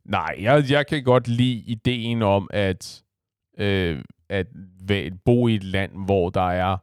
[0.06, 3.04] Nej, jeg, jeg kan godt lide ideen om, at,
[3.58, 4.48] øh, at
[5.26, 6.78] bo i et land, hvor der er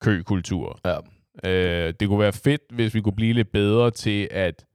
[0.00, 0.80] køkultur.
[0.84, 0.98] Ja.
[1.44, 4.66] Øh, det kunne være fedt, hvis vi kunne blive lidt bedre til at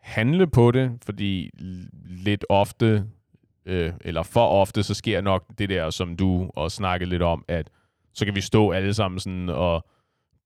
[0.00, 1.50] handle på det, fordi
[2.04, 3.04] lidt ofte,
[3.66, 7.44] øh, eller for ofte, så sker nok det der, som du også snakkede lidt om,
[7.48, 7.70] at
[8.14, 9.86] så kan vi stå alle sammen sådan og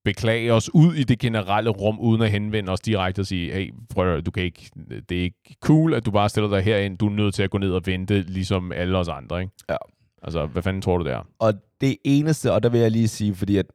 [0.06, 3.74] beklage os ud i det generelle rum, uden at henvende os direkte og sige, hey,
[3.94, 4.70] prøv du kan ikke,
[5.08, 6.98] det er ikke cool, at du bare stiller dig herind.
[6.98, 9.52] Du er nødt til at gå ned og vente, ligesom alle os andre, ikke?
[9.68, 9.76] Ja.
[10.22, 11.26] Altså, hvad fanden tror du der?
[11.38, 13.66] Og det eneste, og der vil jeg lige sige, fordi at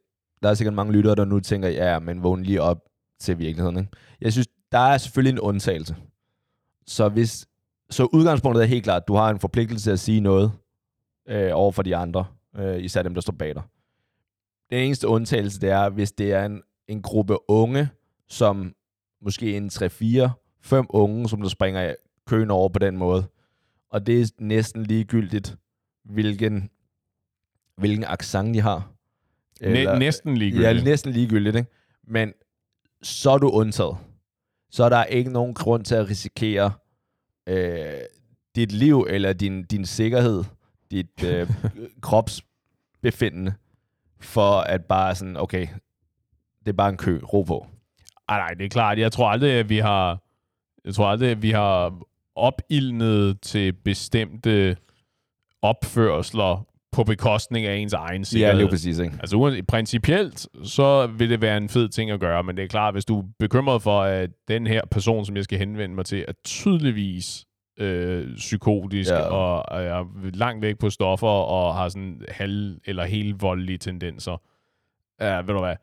[0.43, 2.77] der er sikkert mange lyttere, der nu tænker, ja, men vågn lige op
[3.19, 3.91] til virkeligheden, ikke?
[4.21, 5.95] Jeg synes, der er selvfølgelig en undtagelse.
[6.87, 7.47] Så hvis,
[7.89, 10.51] så udgangspunktet er helt klart, at du har en forpligtelse til at sige noget
[11.29, 12.25] øh, over for de andre,
[12.57, 13.63] øh, især dem, der står bag dig.
[14.71, 17.89] Den eneste undtagelse, det er, hvis det er en, en gruppe unge,
[18.29, 18.75] som
[19.21, 21.95] måske en 3-4-5 unge, som der springer
[22.27, 23.25] køen over på den måde.
[23.89, 25.55] Og det er næsten ligegyldigt,
[26.05, 26.69] hvilken,
[27.77, 28.91] hvilken accent de har.
[29.61, 30.77] Eller, næsten ligegyldigt.
[30.77, 31.69] Ja, næsten ligegyldigt, ikke?
[32.07, 32.33] Men
[33.01, 33.97] så er du undtaget.
[34.69, 36.71] Så er der ikke nogen grund til at risikere
[37.47, 38.01] øh,
[38.55, 40.43] dit liv, eller din, din sikkerhed,
[40.91, 41.49] dit øh,
[42.01, 43.53] kropsbefindende,
[44.21, 45.67] for at bare sådan, okay,
[46.59, 47.67] det er bare en kø, ro på.
[48.29, 48.99] Ej, nej, det er klart.
[48.99, 50.23] Jeg tror aldrig, at vi har,
[50.85, 51.99] jeg tror aldrig, at vi har
[52.35, 54.77] opildnet til bestemte
[55.61, 58.55] opførsler på bekostning af ens egen sikkerhed.
[58.55, 58.99] Ja, lige præcis.
[58.99, 59.15] Ikke?
[59.19, 62.93] Altså principielt, så vil det være en fed ting at gøre, men det er klart,
[62.93, 66.25] hvis du er bekymret for, at den her person, som jeg skal henvende mig til,
[66.27, 67.45] er tydeligvis
[67.79, 69.19] øh, psykotisk ja.
[69.19, 74.41] og er langt væk på stoffer og har sådan halv- eller helt voldelige tendenser.
[75.21, 75.75] Ja, ved du hvad?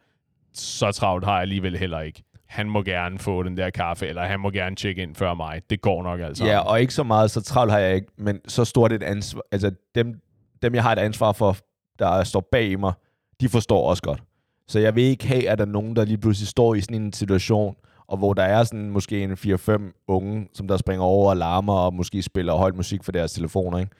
[0.54, 2.22] Så travlt har jeg alligevel heller ikke.
[2.46, 5.62] Han må gerne få den der kaffe, eller han må gerne tjekke ind før mig.
[5.70, 6.46] Det går nok altså.
[6.46, 9.42] Ja, og ikke så meget, så travlt har jeg ikke, men så stort et ansvar.
[9.52, 10.20] Altså dem,
[10.62, 11.56] dem jeg har et ansvar for,
[11.98, 12.92] der står bag mig,
[13.40, 14.22] de forstår også godt.
[14.68, 17.02] Så jeg vil ikke have, at der er nogen, der lige pludselig står i sådan
[17.02, 17.76] en situation,
[18.08, 21.74] og hvor der er sådan måske en 4-5 unge, som der springer over og larmer
[21.74, 23.92] og måske spiller højt musik for deres telefoner, ikke?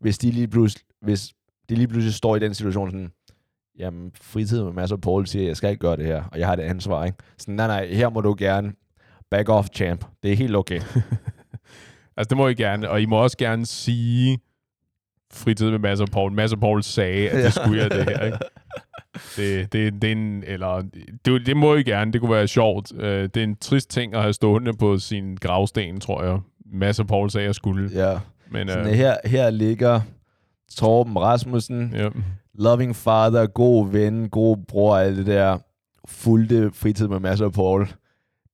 [0.00, 1.32] Hvis de lige pludselig, hvis
[1.68, 3.12] de lige pludselig står i den situation sådan,
[3.78, 6.46] jamen fritid med masser af Paul siger, jeg skal ikke gøre det her, og jeg
[6.46, 7.18] har det ansvar, ikke?
[7.38, 8.72] Sådan, nej, nej, her må du gerne
[9.30, 10.04] back off, champ.
[10.22, 10.80] Det er helt okay.
[12.16, 14.38] altså, det må I gerne, og I må også gerne sige,
[15.32, 16.32] fritid med masser af Paul.
[16.32, 18.38] Masser af Paul sagde, at det skulle jeg det her, ikke?
[19.36, 20.82] Det, det, det, er en, eller,
[21.24, 22.92] det, det må I gerne, det kunne være sjovt.
[22.92, 26.38] Uh, det er en trist ting at have stående på sin gravsten, tror jeg.
[26.72, 27.90] Masser Paul sagde, jeg skulle.
[27.94, 28.18] Ja.
[28.50, 30.00] Men, Sådan, uh, her, her ligger
[30.76, 32.08] Torben Rasmussen, ja.
[32.54, 35.58] loving father, god ven, god bror, alt det der
[36.08, 37.88] fulgte fritid med masser af Paul.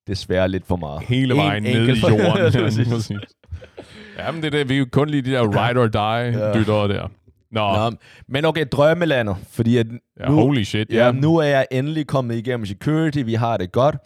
[0.07, 1.03] Desværre lidt for meget.
[1.03, 3.21] Hele vejen en, ned i jorden.
[4.19, 4.69] ja, men det er det.
[4.69, 6.95] Vi jo kun lige de der ride or die ja.
[6.95, 7.11] der.
[7.51, 7.91] Nå.
[7.91, 7.97] Nå.
[8.29, 9.87] Men okay, drømmelandet, fordi at
[10.21, 11.07] ja, nu, holy shit, ja.
[11.07, 11.13] ja.
[11.13, 13.97] nu er jeg endelig kommet igennem security, vi har det godt,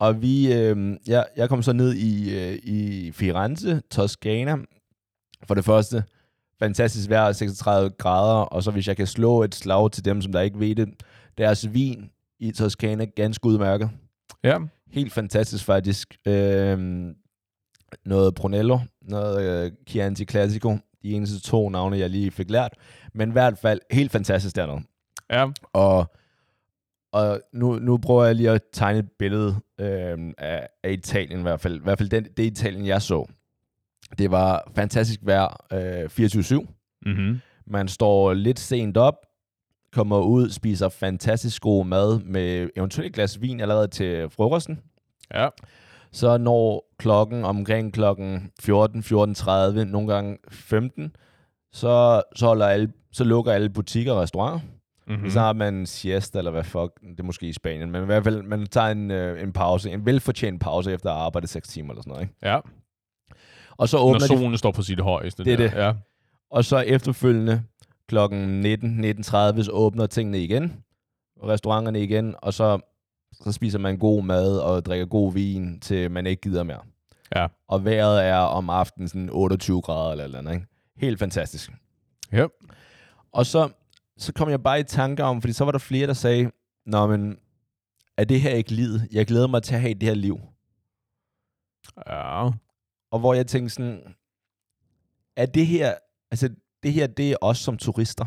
[0.00, 4.56] og vi, øh, ja, jeg kom så ned i, øh, i Firenze, Toscana,
[5.46, 6.04] for det første,
[6.58, 10.32] fantastisk vejr, 36 grader, og så hvis jeg kan slå et slag til dem, som
[10.32, 10.88] der ikke ved det,
[11.38, 13.90] deres vin i Toscana, ganske udmærket.
[14.44, 14.58] Ja.
[14.90, 16.16] Helt fantastisk faktisk.
[16.26, 16.78] Øh,
[18.04, 22.74] noget Brunello, noget øh, Chianti Classico, de eneste to navne, jeg lige fik lært.
[23.14, 24.80] Men i hvert fald helt fantastisk dernede.
[25.30, 25.46] Ja.
[25.72, 26.12] Og,
[27.12, 31.42] og nu, nu prøver jeg lige at tegne et billede øh, af, af Italien i
[31.42, 31.76] hvert fald.
[31.76, 33.26] I hvert fald den, det Italien, jeg så.
[34.18, 36.66] Det var fantastisk vejr øh, 24-7.
[37.06, 37.40] Mm-hmm.
[37.66, 39.14] Man står lidt sent op,
[39.92, 44.80] kommer ud, spiser fantastisk god mad med eventuelt et glas vin allerede til frokosten.
[45.34, 45.48] Ja
[46.12, 51.16] så når klokken omkring klokken 14, 14.30, nogle gange 15,
[51.72, 54.60] så, så, holder alle, så lukker alle butikker og restauranter.
[55.06, 55.30] Mm-hmm.
[55.30, 58.24] Så har man siesta, eller hvad fuck, det er måske i Spanien, men i hvert
[58.24, 61.90] fald, man tager en, øh, en pause, en velfortjent pause efter at arbejde 6 timer
[61.90, 62.34] eller sådan noget, ikke?
[62.42, 62.58] Ja.
[63.76, 65.44] Og så åbner Når solen de, står på sit højeste.
[65.44, 65.68] Det er der.
[65.70, 65.76] det.
[65.76, 65.92] Ja.
[66.50, 67.62] Og så efterfølgende
[68.08, 70.72] klokken 19, 19.30, så åbner tingene igen,
[71.44, 72.91] restauranterne igen, og så
[73.32, 76.80] så spiser man god mad og drikker god vin, til man ikke gider mere.
[77.36, 77.46] Ja.
[77.68, 80.66] Og vejret er om aftenen sådan 28 grader eller eller andet, ikke?
[80.96, 81.70] Helt fantastisk.
[82.34, 82.50] Yep.
[83.32, 83.68] Og så,
[84.16, 86.50] så kom jeg bare i tanke om, fordi så var der flere, der sagde,
[86.86, 87.38] Nå, men
[88.16, 89.08] er det her ikke livet?
[89.12, 90.40] Jeg glæder mig til at have det her liv.
[92.06, 92.50] Ja.
[93.10, 94.14] Og hvor jeg tænkte sådan,
[95.36, 95.94] er det her,
[96.30, 96.48] altså
[96.82, 98.24] det her, det er os som turister.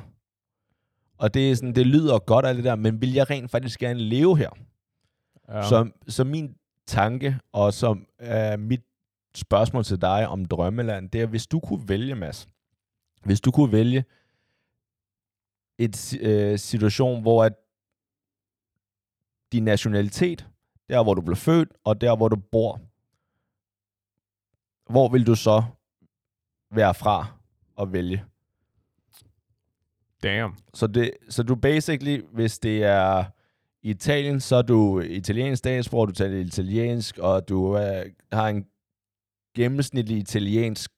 [1.17, 3.79] Og det, er sådan, det lyder godt af det der, men vil jeg rent faktisk
[3.79, 4.49] gerne leve her?
[5.49, 5.63] Ja.
[5.69, 6.55] Så, så min
[6.85, 8.81] tanke, og som uh, mit
[9.35, 12.47] spørgsmål til dig om drømmeland, det er, hvis du kunne vælge, Mads,
[13.23, 14.05] hvis du kunne vælge
[15.77, 17.53] et uh, situation, hvor at
[19.51, 20.47] din nationalitet,
[20.89, 22.81] der hvor du blev født, og der hvor du bor,
[24.91, 25.63] hvor vil du så
[26.71, 27.27] være fra
[27.79, 28.25] at vælge?
[30.23, 30.55] Damn.
[30.73, 33.25] Så, det, så du basically, hvis det er
[33.85, 38.65] i Italien, så er du italiensk statsborger, du taler italiensk, og du øh, har en
[39.55, 40.91] gennemsnitlig italiensk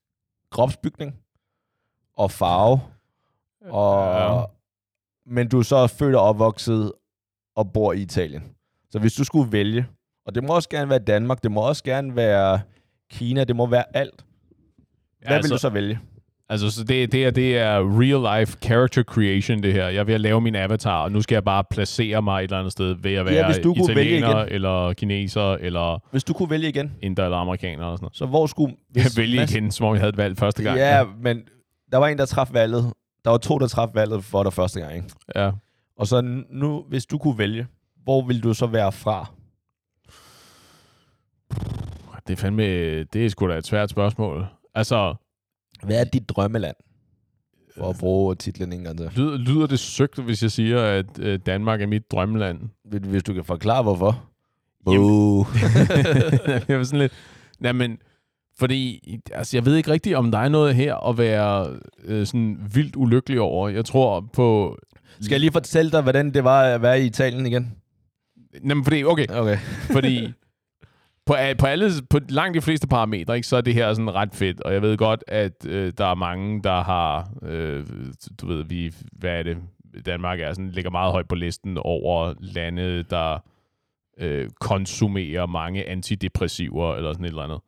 [0.52, 1.16] kropsbygning
[2.18, 2.80] og farve,
[3.62, 4.44] og, Ja.
[5.26, 6.92] men du er så født og opvokset
[7.56, 8.44] og bor i Italien.
[8.90, 9.88] Så hvis du skulle vælge,
[10.26, 12.62] og det må også gerne være Danmark, det må også gerne være
[13.10, 14.26] Kina, det må være alt.
[15.20, 16.00] Hvad altså, vil du så vælge?
[16.50, 19.88] Altså, så det, det, er, det er real life character creation, det her.
[19.88, 22.44] Jeg er ved at lave min avatar, og nu skal jeg bare placere mig et
[22.44, 24.38] eller andet sted ved at være hvis du kunne vælge igen.
[24.48, 28.16] eller kineser, eller Hvis du kunne vælge igen, inder eller amerikaner, eller sådan noget.
[28.18, 28.76] så hvor skulle...
[28.96, 30.78] Jeg Hvis vælge Mads- igen, som om jeg havde et valg første gang.
[30.78, 31.42] Ja, men
[31.92, 32.94] der var en, der traf valget.
[33.26, 34.96] Der var to, der traf valget for dig første gang.
[34.96, 35.08] Ikke?
[35.36, 35.52] ja.
[36.00, 37.68] Og så nu, hvis du kunne vælge,
[38.04, 39.32] hvor vil du så være fra?
[42.28, 42.64] Det er fandme,
[43.04, 44.46] det er sgu da et svært spørgsmål.
[44.76, 45.16] Altså,
[45.84, 46.76] Hvad er dit drømmeland?
[47.78, 49.12] For at bruge titlen en gang til.
[49.16, 52.60] lyder, lyder det søgt, hvis jeg siger, at øh, Danmark er mit drømmeland?
[52.86, 54.24] Hvis- Hvis du kan forklare, hvorfor.
[54.88, 55.46] Jamen-
[56.68, 57.14] jeg var sådan lidt...
[57.60, 57.98] Nej, men...
[58.60, 59.00] Fordi,
[59.32, 62.96] altså, jeg ved ikke rigtigt, om der er noget her at være øh, sådan vildt
[62.96, 63.70] ulykkelig over.
[63.70, 64.78] Jeg tror på...
[65.22, 67.74] Skal jeg lige fortælle dig, hvordan det var at være i Italien igen?
[68.70, 69.58] Jamen, fordi, okay, Okay.
[69.92, 70.34] fordi
[71.28, 74.14] på, a- på, alle, på langt de fleste parametre, ikke, så er det her sådan
[74.14, 74.62] ret fedt.
[74.62, 77.88] Og jeg ved godt, at øh, der er mange, der har, øh,
[78.42, 79.58] du ved, vi, hvad er det,
[80.06, 83.40] Danmark er sådan, ligger meget højt på listen over lande, der
[84.18, 87.60] øh, konsumerer mange antidepressiver eller sådan et eller andet.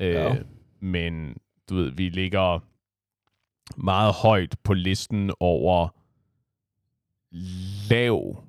[0.00, 0.36] Øh, Ja.
[0.80, 1.36] Men
[1.70, 2.58] du ved, vi ligger
[3.76, 5.88] meget højt på listen over
[7.90, 8.44] lav,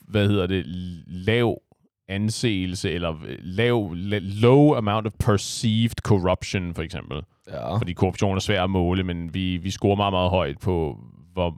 [0.00, 0.64] hvad hedder det,
[1.06, 1.62] lav
[2.10, 7.22] anseelse, eller lav, la- low amount of perceived corruption, for eksempel.
[7.48, 7.76] Ja.
[7.76, 10.98] Fordi korruption er svær at måle, men vi, vi scorer meget, meget højt på,
[11.32, 11.56] hvor,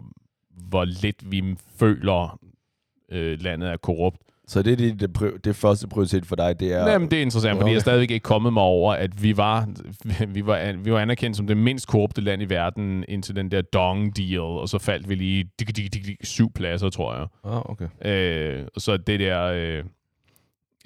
[0.68, 2.38] hvor lidt vi føler,
[3.12, 4.18] øh, landet er korrupt.
[4.46, 6.78] Så det er det, det, pri- det første prioritet for dig, det er...
[6.78, 6.90] Ja.
[6.92, 9.68] Jamen, det er interessant, fordi jeg er stadigvæk ikke kommet mig over, at vi var,
[10.28, 13.62] vi var, vi var anerkendt som det mindst korrupte land i verden indtil den der
[13.62, 17.26] dong-deal, og så faldt vi lige dig, dig, dig, dig, syv pladser, tror jeg.
[17.44, 17.88] Ah, okay.
[18.04, 19.84] Øh, og så det der, øh,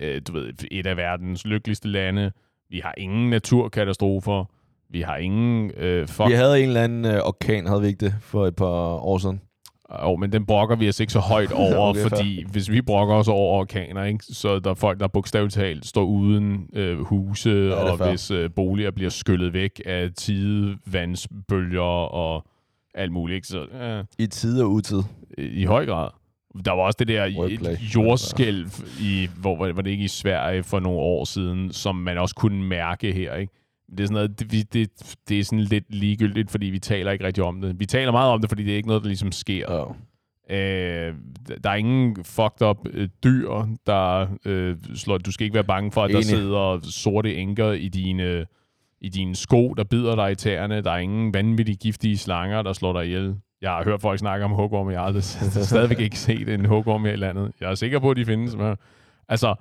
[0.01, 2.33] øh, du ved, et af verdens lykkeligste lande.
[2.71, 4.45] Vi har ingen naturkatastrofer.
[4.91, 5.71] Vi har ingen...
[5.77, 8.57] Øh, fuck, Vi havde en eller anden øh, orkan, havde vi ikke det, for et
[8.57, 8.67] par
[9.05, 9.41] år siden?
[9.89, 13.15] oh, men den brokker vi os ikke så højt over, Okay, fordi hvis vi brokker
[13.15, 17.71] os over orkaner, ikke, så er der folk, der bogstaveligt talt står uden øh, huse,
[17.71, 18.09] er og fair.
[18.09, 21.83] hvis øh, boliger bliver skyllet væk af tidevandsbølger
[22.15, 22.45] og
[22.95, 23.35] alt muligt.
[23.37, 23.47] Ikke?
[23.47, 25.03] Så, øh, I tid og utid.
[25.39, 26.09] I høj grad.
[26.65, 27.25] Der var også det der
[27.95, 32.35] jordskælv, i, hvor var det ikke i Sverige for nogle år siden, som man også
[32.35, 33.35] kunne mærke her.
[33.35, 33.53] Ikke?
[33.91, 34.91] Det er, sådan noget, det, det,
[35.29, 37.81] det er sådan lidt ligegyldigt, fordi vi taler ikke rigtig om det.
[37.81, 39.73] Vi taler meget om det, fordi det er ikke noget, der ligesom sker.
[39.73, 39.85] Ja.
[40.51, 41.15] Øh,
[41.65, 43.51] der er ingen fucked up øh, dyr,
[43.87, 45.19] der øh, slår...
[45.19, 46.27] Du skal ikke være bange for, at der Enig.
[46.27, 48.47] sidder sorte enker i dine,
[49.01, 50.83] i dine sko, der bider dig i tæerne.
[50.83, 53.37] Der er ingen vanvittige giftige slanger, der slår dig ihjel.
[53.63, 54.93] Jeg har hørt folk snakke om hugorme.
[54.93, 57.53] Jeg har aldrig stadigvæk ikke set en hugorm her i landet.
[57.61, 58.57] Jeg er sikker på, at de findes.
[58.57, 58.77] Men,
[59.29, 59.55] altså,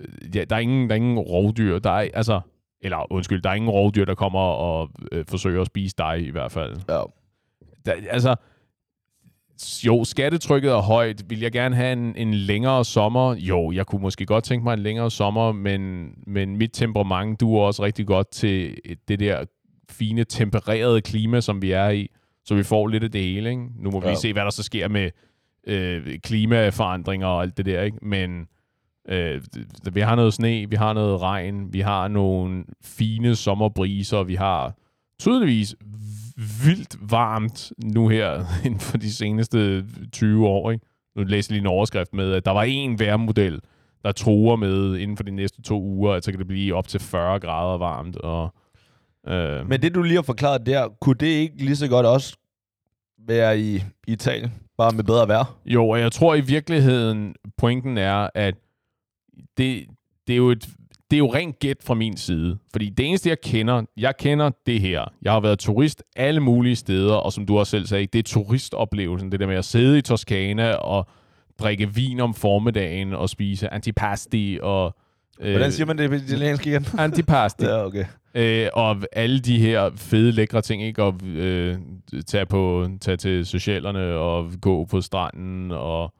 [0.00, 1.78] øh, ja, der, er ingen, der er ingen rovdyr.
[1.78, 2.40] Der er, altså,
[2.80, 6.30] eller undskyld, der er ingen rovdyr, der kommer og øh, forsøger at spise dig i
[6.30, 6.76] hvert fald.
[6.88, 7.02] ja.
[7.86, 8.36] Der, altså,
[9.86, 11.30] jo, skattetrykket er højt.
[11.30, 13.34] Vil jeg gerne have en, en længere sommer?
[13.34, 17.66] Jo, jeg kunne måske godt tænke mig en længere sommer, men, men mit temperament duer
[17.66, 18.76] også rigtig godt til
[19.08, 19.44] det der
[19.90, 22.08] fine, tempererede klima, som vi er i.
[22.48, 23.62] Så vi får lidt af det hele, ikke?
[23.78, 24.14] Nu må vi Ja.
[24.14, 25.10] se, hvad der så sker med
[25.66, 27.98] øh, klimaforandringer og alt det der, ikke?
[28.02, 28.46] Men
[29.08, 29.40] øh,
[29.92, 34.74] vi har noget sne, vi har noget regn, vi har nogle fine sommerbriser, vi har
[35.20, 35.76] tydeligvis
[36.64, 40.84] vildt varmt nu her inden for de seneste 20 år, ikke?
[41.16, 43.60] nu læste lige en overskrift med, at der var en værmodel,
[44.04, 46.88] der truer med inden for de næste to uger, at så kan det blive op
[46.88, 48.16] til 40 grader varmt.
[48.16, 48.54] Og,
[49.26, 49.68] øh.
[49.68, 52.36] Men det, du lige har forklaret der, kunne det ikke lige så godt også
[53.26, 55.58] være i Italien, bare med bedre vejr?
[55.66, 58.54] Jo, og jeg tror i virkeligheden, pointen er, at
[59.56, 59.86] det,
[60.26, 60.68] det er jo et
[61.10, 62.58] det er jo rent gæt fra min side.
[62.72, 65.04] Fordi det eneste, jeg kender, jeg kender det her.
[65.22, 68.22] Jeg har været turist alle mulige steder, og som du også selv sagde, det er
[68.22, 69.32] turistoplevelsen.
[69.32, 71.08] Det der med at sidde i Toskana og
[71.58, 74.96] drikke vin om formiddagen og spise antipasti og...
[75.40, 76.86] Øh, Hvordan siger man det på italiensk igen?
[76.98, 77.64] antipasti.
[77.64, 78.04] ja, okay.
[78.34, 81.02] Øh, og alle de her fede, lækre ting, ikke?
[81.02, 81.76] Og øh,
[82.26, 86.14] tage, på, tage til socialerne og gå på stranden og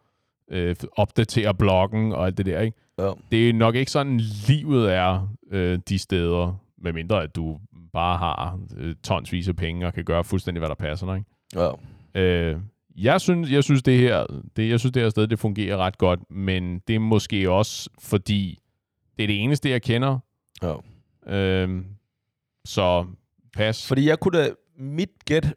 [0.51, 2.77] øh, opdatere bloggen og alt det der, ikke?
[2.99, 3.11] Ja.
[3.33, 7.59] Det er nok ikke sådan, livet er øh, de steder, medmindre at du
[7.93, 11.71] bare har øh, tonsvis af penge og kan gøre fuldstændig, hvad der passer dig, ikke?
[12.15, 12.21] Ja.
[12.23, 12.57] Øh,
[12.97, 14.27] jeg synes, jeg synes det her,
[14.57, 17.91] det, jeg synes det her sted, det fungerer ret godt, men det er måske også
[18.03, 18.59] fordi
[19.19, 20.19] det er det eneste jeg kender.
[20.63, 20.75] Ja.
[21.27, 21.85] Øh,
[22.65, 23.07] så
[23.53, 23.87] pas.
[23.87, 25.55] Fordi jeg kunne da mit gæt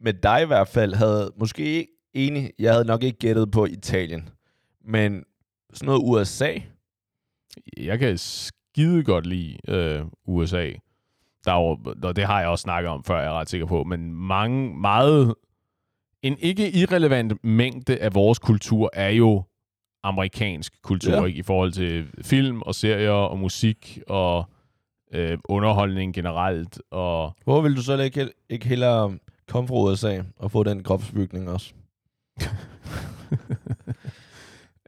[0.00, 3.66] med dig i hvert fald havde måske ikke enig, jeg havde nok ikke gættet på
[3.66, 4.28] Italien.
[4.84, 5.24] Men
[5.72, 6.54] sådan noget USA?
[7.76, 10.72] Jeg kan skide godt lide øh, USA.
[11.44, 13.66] Der er jo, og det har jeg også snakket om før, jeg er ret sikker
[13.66, 15.34] på, men mange, meget,
[16.22, 19.42] en ikke irrelevant mængde af vores kultur er jo
[20.02, 21.24] amerikansk kultur, ja.
[21.24, 21.38] ikke?
[21.38, 24.48] i forhold til film og serier og musik og
[25.12, 26.82] øh, underholdning generelt.
[26.90, 31.50] Og Hvor vil du så ikke, ikke hellere komme fra USA og få den kropsbygning
[31.50, 31.72] også?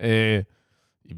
[0.01, 0.45] øh,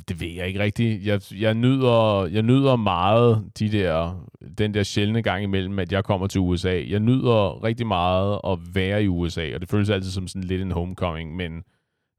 [0.09, 1.07] det ved jeg ikke rigtigt.
[1.07, 4.27] Jeg, jeg, nyder, jeg nyder meget de der,
[4.59, 6.83] den der sjældne gang imellem, at jeg kommer til USA.
[6.89, 10.63] Jeg nyder rigtig meget at være i USA, og det føles altid som sådan lidt
[10.63, 11.65] en homecoming, men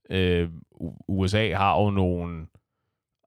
[0.09, 0.49] øh,
[1.08, 2.46] USA har jo nogle,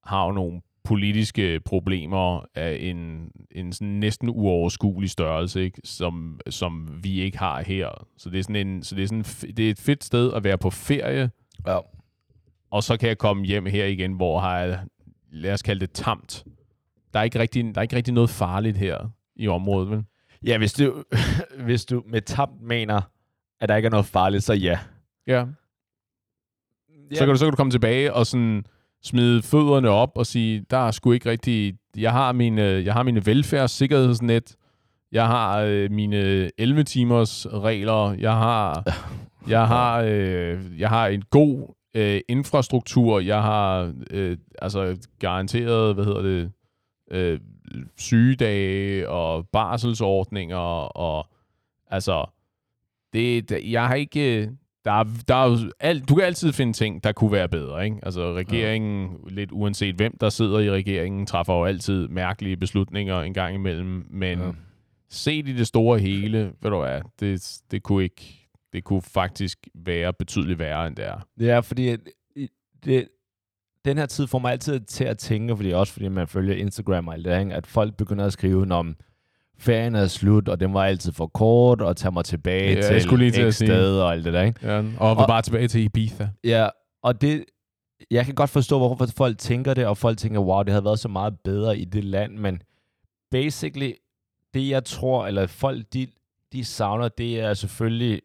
[0.05, 5.81] har jo nogle politiske problemer af en, en sådan næsten uoverskuelig størrelse, ikke?
[5.85, 8.07] Som, som vi ikke har her.
[8.19, 10.45] Så det er sådan en, så det er sådan, det er et fedt sted at
[10.45, 11.31] være på ferie.
[11.67, 11.79] Ja.
[12.71, 14.81] Og så kan jeg komme hjem her igen, hvor har jeg,
[15.31, 16.45] lad os kalde det tamt.
[17.13, 20.05] Der er ikke rigtig, der er ikke rigtig noget farligt her i området, vel?
[20.47, 21.05] Ja, hvis du,
[21.67, 23.01] hvis du med tamt mener,
[23.61, 24.79] at der ikke er noget farligt, så ja.
[25.27, 25.45] Ja.
[27.13, 28.65] Så kan, du, så kan du komme tilbage og sådan
[29.03, 31.75] smide fødderne op og sige, der er sgu ikke rigtig...
[31.97, 34.57] Jeg har mine, jeg har mine velfærdssikkerhedsnet,
[35.13, 38.85] jeg har øh, mine 11 timers regler, jeg har,
[39.49, 46.05] jeg har, øh, jeg har en god øh, infrastruktur, jeg har øh, altså garanteret, hvad
[46.05, 46.53] hedder det,
[47.11, 47.41] øh,
[47.97, 50.57] sygedage og barselsordninger
[50.97, 51.27] og
[51.91, 52.27] altså
[53.13, 54.51] det, jeg har ikke
[54.87, 57.85] der, der er alt, du kan altid finde ting, der kunne være bedre.
[57.85, 57.99] Ikke?
[58.03, 59.35] Altså regeringen, ja.
[59.35, 64.07] lidt uanset hvem der sidder i regeringen, træffer jo altid mærkelige beslutninger en gang imellem.
[64.11, 64.51] Men ja.
[65.11, 69.69] set i det store hele, ved du hvad, det, det kunne ikke, det kunne faktisk
[69.75, 71.27] være betydeligt værre, end det er.
[71.41, 71.97] Ja, fordi
[72.85, 73.09] det,
[73.85, 77.09] den her tid får mig altid til at tænke, fordi også fordi man følger Instagram
[77.09, 77.55] og alt det, ikke?
[77.55, 78.97] at folk begynder at skrive, om
[79.59, 82.93] ferien er slut, og den var altid for kort, og tager mig tilbage ja, til
[82.93, 84.73] jeg skulle lige til at sted og alt det der, ikke?
[84.73, 86.29] Ja, og, og bare tilbage til Ibiza.
[86.45, 86.69] Ja,
[87.03, 87.45] og det,
[88.11, 90.99] jeg kan godt forstå, hvorfor folk tænker det, og folk tænker, wow, det havde været
[90.99, 92.63] så meget bedre i det land, men
[93.31, 93.93] basically,
[94.55, 96.07] det jeg tror, eller folk, de,
[96.53, 98.21] de savner, det er selvfølgelig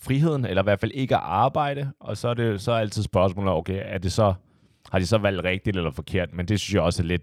[0.00, 3.02] friheden, eller i hvert fald ikke at arbejde, og så er det så er altid
[3.02, 4.34] spørgsmålet, okay, er det så,
[4.92, 7.22] har de så valgt rigtigt eller forkert, men det synes jeg også er lidt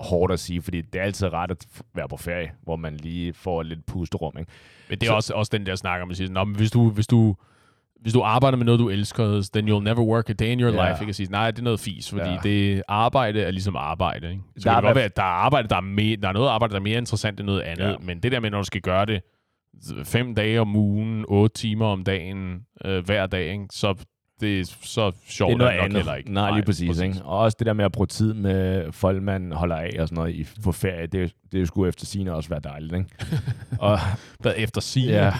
[0.00, 3.32] hårdt at sige, fordi det er altid rart at være på ferie, hvor man lige
[3.32, 4.32] får lidt pusterum.
[4.38, 4.50] Ikke?
[4.88, 6.90] Men det er så, også, også den der snak om at sige, men hvis du,
[6.90, 7.34] hvis du
[8.00, 10.72] hvis du arbejder med noget, du elsker, then you'll never work a day in your
[10.72, 10.90] yeah.
[10.90, 11.02] life.
[11.02, 12.42] Ikke at sige, nej, det er noget fis, fordi yeah.
[12.42, 14.30] det arbejde er ligesom arbejde.
[14.30, 14.42] Ikke?
[14.56, 16.32] Så der kan det godt være, at der er, arbejde, der, er mere, der er
[16.32, 18.04] noget arbejde, der er mere interessant end noget andet, yeah.
[18.04, 19.22] men det der med, når du skal gøre det
[20.04, 23.66] fem dage om ugen, otte timer om dagen, øh, hver dag, ikke?
[23.70, 23.94] så
[24.40, 25.96] det er så sjovt det er noget nok andet.
[25.96, 26.32] heller ikke.
[26.32, 26.88] Nej, lige præcis.
[26.88, 27.02] præcis.
[27.02, 27.22] Ikke?
[27.24, 30.16] Og også det der med at bruge tid med folk, man holder af og sådan
[30.16, 32.94] noget i, på ferie, det, det skulle efter sine også være dejligt.
[32.94, 33.08] Ikke?
[33.78, 33.98] og,
[34.38, 35.12] Hvad efter sine?
[35.12, 35.32] Ja.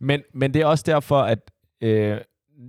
[0.00, 2.18] Men, men det er også derfor, at øh,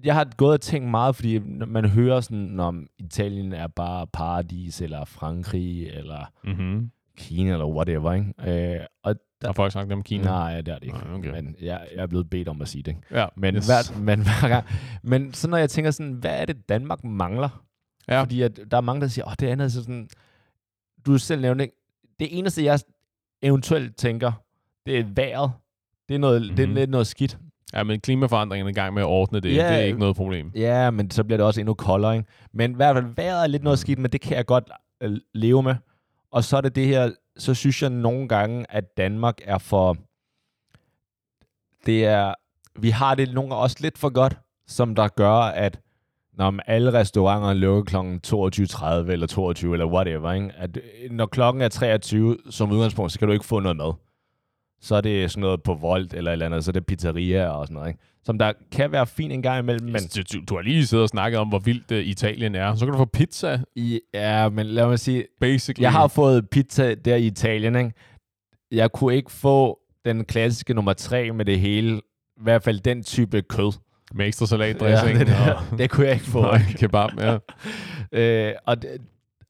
[0.04, 4.82] jeg har gået og tænkt meget, fordi man hører sådan, om Italien er bare paradis,
[4.82, 6.92] eller Frankrig, eller mm-hmm.
[7.18, 8.14] Kina, eller whatever.
[8.14, 8.76] Ikke?
[8.76, 9.16] Øh, og
[9.46, 10.24] der, har folk sagt om Kina?
[10.24, 10.98] Nej, det er det ikke.
[11.16, 11.32] Okay.
[11.32, 12.96] Men jeg, jeg er blevet bedt om at sige det.
[13.12, 13.66] Ja, men, yes.
[13.66, 14.66] hver, men hver gang.
[15.04, 17.64] Men så når jeg tænker sådan, hvad er det, Danmark mangler?
[18.08, 18.22] Ja.
[18.22, 20.10] Fordi at der er mange, der siger, åh, det andet er sådan...
[21.06, 21.68] Du selv nævnte,
[22.20, 22.80] det eneste, jeg
[23.42, 24.32] eventuelt tænker,
[24.86, 25.52] det er vejret.
[26.10, 26.56] Det er, noget, mm-hmm.
[26.56, 26.76] det er mhm.
[26.76, 27.38] lidt noget skidt.
[27.74, 29.56] Ja, men klimaforandringerne er i gang med at ordne det.
[29.56, 30.52] Ja, det er ikke noget problem.
[30.56, 32.30] Ja, men så bliver det også endnu koldere, ikke?
[32.54, 34.70] Men i hvert fald vejret er lidt noget skidt, men det kan jeg godt
[35.02, 35.76] øh, leve med.
[36.36, 39.98] Og så er det det her, så synes jeg nogle gange, at Danmark er for...
[41.86, 42.34] Det er...
[42.80, 45.80] Vi har det nogle gange også lidt for godt, som der gør, at
[46.34, 47.96] når alle restauranter lukker kl.
[48.28, 50.52] 22.30 eller 22 eller whatever, ikke?
[50.58, 53.94] at øh, når klokken er 23 som udgangspunkt, så kan du ikke få noget mad.
[54.86, 57.68] Så er det sådan noget på Volt eller eller andet, så er det pizzeria og
[57.68, 57.88] sådan noget.
[57.88, 58.00] Ikke?
[58.24, 60.02] Som der kan være fint en gang imellem, men...
[60.16, 62.76] Du, du, du har lige siddet og snakket om, hvor vildt uh, Italien er.
[62.76, 65.84] Så kan du få pizza, I, ja, men lad mig sige, basically.
[65.84, 67.92] jeg har fået pizza der i Italien, ikke?
[68.72, 71.98] Jeg kunne ikke få den klassiske nummer 3 med det hele.
[72.38, 73.74] I hvert fald den type kød.
[74.14, 75.18] Med ekstra salatdressing.
[75.18, 76.40] Ja, det, og der, det kunne jeg ikke få.
[76.40, 77.38] og kebab, ja.
[78.48, 78.90] øh, og, det,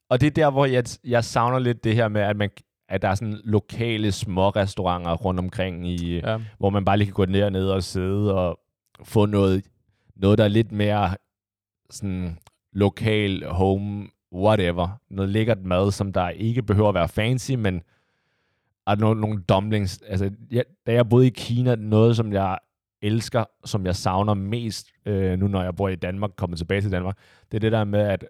[0.09, 2.49] og det er der, hvor jeg, jeg savner lidt det her med, at, man,
[2.89, 6.39] at der er sådan lokale små restauranter rundt omkring, i, ja.
[6.57, 8.59] hvor man bare lige kan gå ned og ned og sidde og
[9.03, 9.65] få noget,
[10.15, 11.15] noget der er lidt mere
[11.89, 12.38] sådan
[12.73, 15.01] lokal, home, whatever.
[15.09, 17.81] Noget lækkert mad, som der ikke behøver at være fancy, men
[18.88, 20.01] er nogle, nogle dumplings.
[20.07, 22.57] Altså, jeg, da jeg boede i Kina, noget som jeg
[23.01, 26.91] elsker, som jeg savner mest, øh, nu når jeg bor i Danmark, kommer tilbage til
[26.91, 27.17] Danmark,
[27.51, 28.25] det er det der med, at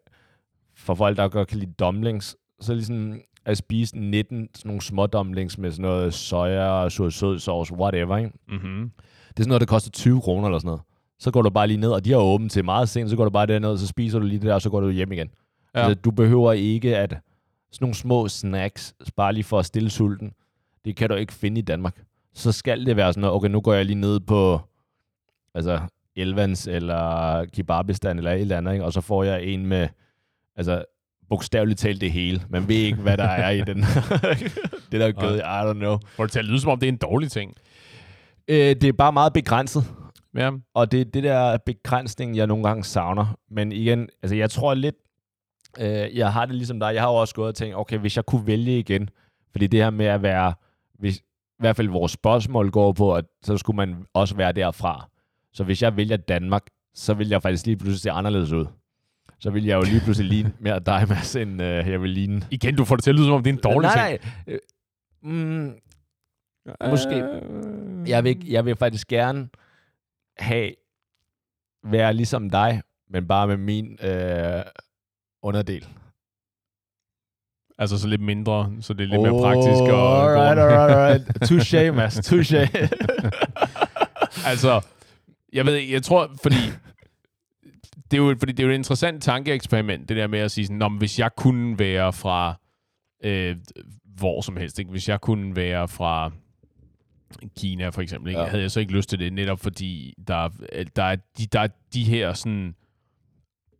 [0.76, 5.06] for folk, der godt kan lide dumplings, så ligesom at spise 19 sådan nogle små
[5.06, 8.32] dumplings med sådan noget soja, sød, sød sauce, whatever, ikke?
[8.48, 8.92] Mm-hmm.
[9.28, 10.82] Det er sådan noget, der koster 20 kroner eller sådan noget.
[11.20, 13.24] Så går du bare lige ned, og de har åbent til meget sent, så går
[13.24, 15.12] du bare derned, og så spiser du lige det der, og så går du hjem
[15.12, 15.30] igen.
[15.76, 15.80] Ja.
[15.80, 17.10] Altså, du behøver ikke at
[17.72, 20.34] sådan nogle små snacks, bare lige for at stille sulten,
[20.86, 22.04] det kan du ikke finde i Danmark.
[22.34, 24.60] Så skal det være sådan noget, okay, nu går jeg lige ned på
[25.54, 25.80] altså
[26.16, 28.86] Elvans eller Kebabistan eller et eller andet, ikke?
[28.86, 29.88] og så får jeg en med,
[30.56, 30.86] altså
[31.30, 32.42] bogstaveligt talt det hele.
[32.50, 33.78] Man ved ikke, hvad der er i den.
[34.92, 35.98] det der kød, I don't know.
[36.16, 37.54] Får det til at lyde, som om det er en dårlig ting.
[38.48, 39.84] Øh, det er bare meget begrænset.
[40.36, 40.52] Ja.
[40.74, 43.38] Og det er det der begrænsning, jeg nogle gange savner.
[43.52, 44.96] Men igen, altså jeg tror lidt,
[45.80, 46.94] øh, jeg har det ligesom dig.
[46.94, 49.10] Jeg har jo også gået og tænkt, okay, hvis jeg kunne vælge igen,
[49.52, 50.54] fordi det her med at være,
[51.00, 55.10] hvis, i hvert fald vores spørgsmål går på, at så skulle man også være derfra.
[55.54, 56.64] Så hvis jeg vælger Danmark,
[56.94, 58.66] så vil jeg faktisk lige pludselig se anderledes ud.
[59.40, 62.42] Så vil jeg jo lige pludselig ligne mere dig, Mads, end øh, jeg vil ligne.
[62.52, 64.32] Igen, du får det til at lyde, som om det er en dårlig nej, ting.
[64.48, 64.56] nej.
[64.56, 64.60] Øh,
[65.24, 65.74] mm,
[66.90, 67.24] måske.
[68.08, 69.50] Jeg vil, jeg vil faktisk gerne
[70.38, 70.72] have,
[71.84, 74.64] være ligesom dig, men bare med min øh,
[75.44, 75.88] underdel.
[77.78, 79.82] Altså så lidt mindre, så det er lidt mere praktisk.
[79.94, 81.44] Og alright, alright, alright.
[81.52, 82.32] Touché, Mads.
[82.32, 82.88] Touché.
[84.52, 84.82] altså,
[85.54, 86.56] jeg ved ikke, jeg tror, fordi
[88.12, 90.66] det er jo, fordi det er jo et interessant tankeeksperiment, det der med at sige
[90.66, 92.56] sådan, "Nå, men hvis jeg kunne være fra
[93.24, 93.56] øh,
[94.18, 94.92] hvor som helst, ikke?
[94.92, 96.32] hvis jeg kunne være fra
[97.58, 98.42] Kina for eksempel, ikke?
[98.42, 98.48] Ja.
[98.48, 101.60] Havde jeg så ikke lyst til det, netop fordi der, er- der, er, de, der
[101.60, 102.76] er de her sådan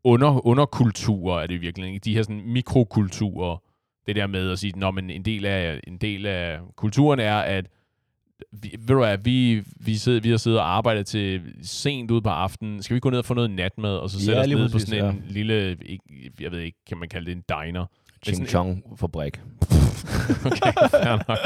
[0.04, 2.00] under, underkulturer, er det virkelig, ikke?
[2.04, 3.58] de her sådan mikrokulturer,
[4.08, 7.36] det der med at sige, Nå, men en del af, en del af kulturen er,
[7.38, 7.68] at
[8.52, 12.22] vi, ved du hvad, vi, vi, sidder, vi har siddet og arbejdet til sent ud
[12.22, 12.84] på aftenen.
[12.84, 14.70] Skal vi gå ned og få noget natmad, og så Ja, sætte os lige ned
[14.70, 15.34] på sådan en ja.
[15.34, 15.78] lille,
[16.40, 17.86] jeg ved ikke, kan man kalde det en diner?
[18.24, 19.38] Ching Chong fabrik.
[20.46, 21.38] Okay, fair nok.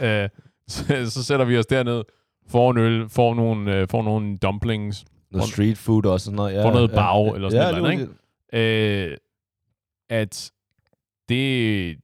[0.00, 0.28] Øh,
[0.68, 2.02] så, så sætter vi os derned,
[2.48, 6.54] får en øl, får nogle, øh, får nogle dumplings, Noget street food og sådan noget.
[6.54, 7.34] Ja, får noget ja, bag ja.
[7.34, 8.08] eller sådan ja, noget, lige
[8.52, 9.10] ikke?
[9.10, 9.16] øh,
[10.10, 10.50] at
[11.28, 11.96] det,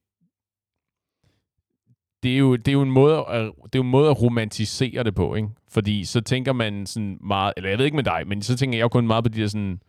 [2.23, 4.23] det er jo, det er jo en måde at, det er jo en måde at
[4.23, 5.49] romantisere det på, ikke?
[5.69, 8.79] Fordi så tænker man sådan meget, eller jeg ved ikke med dig, men så tænker
[8.79, 9.81] jeg jo kun meget på de der sådan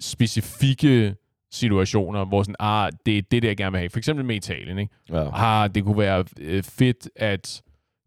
[0.00, 1.14] specifikke
[1.52, 3.90] situationer, hvor sådan, ah, det er det, der jeg gerne vil have.
[3.90, 4.94] For eksempel med Italien, ikke?
[5.12, 5.28] Ja.
[5.32, 7.62] Ah, det kunne være øh, fedt at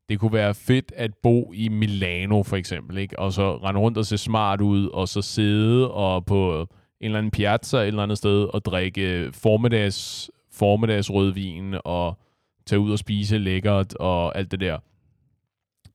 [0.09, 3.19] det kunne være fedt at bo i Milano for eksempel, ikke?
[3.19, 6.67] Og så rende rundt og se smart ud, og så sidde og på en
[7.01, 12.19] eller anden piazza et eller andet sted og drikke formiddags, formiddags rødvin og
[12.67, 14.77] tage ud og spise lækkert og alt det der.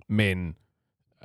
[0.08, 0.48] Men